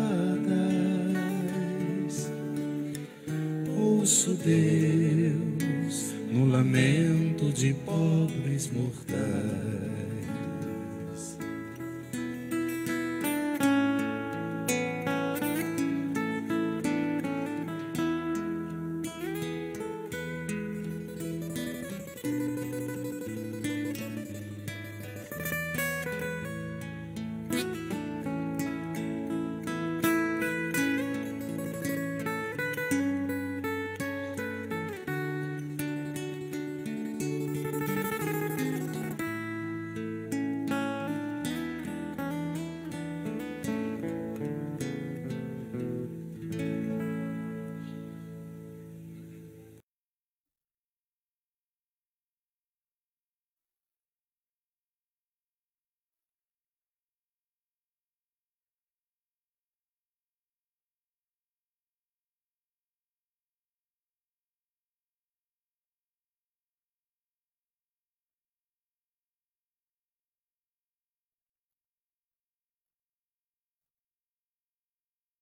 [3.78, 9.95] Ouço Deus no lamento de pobres mortais.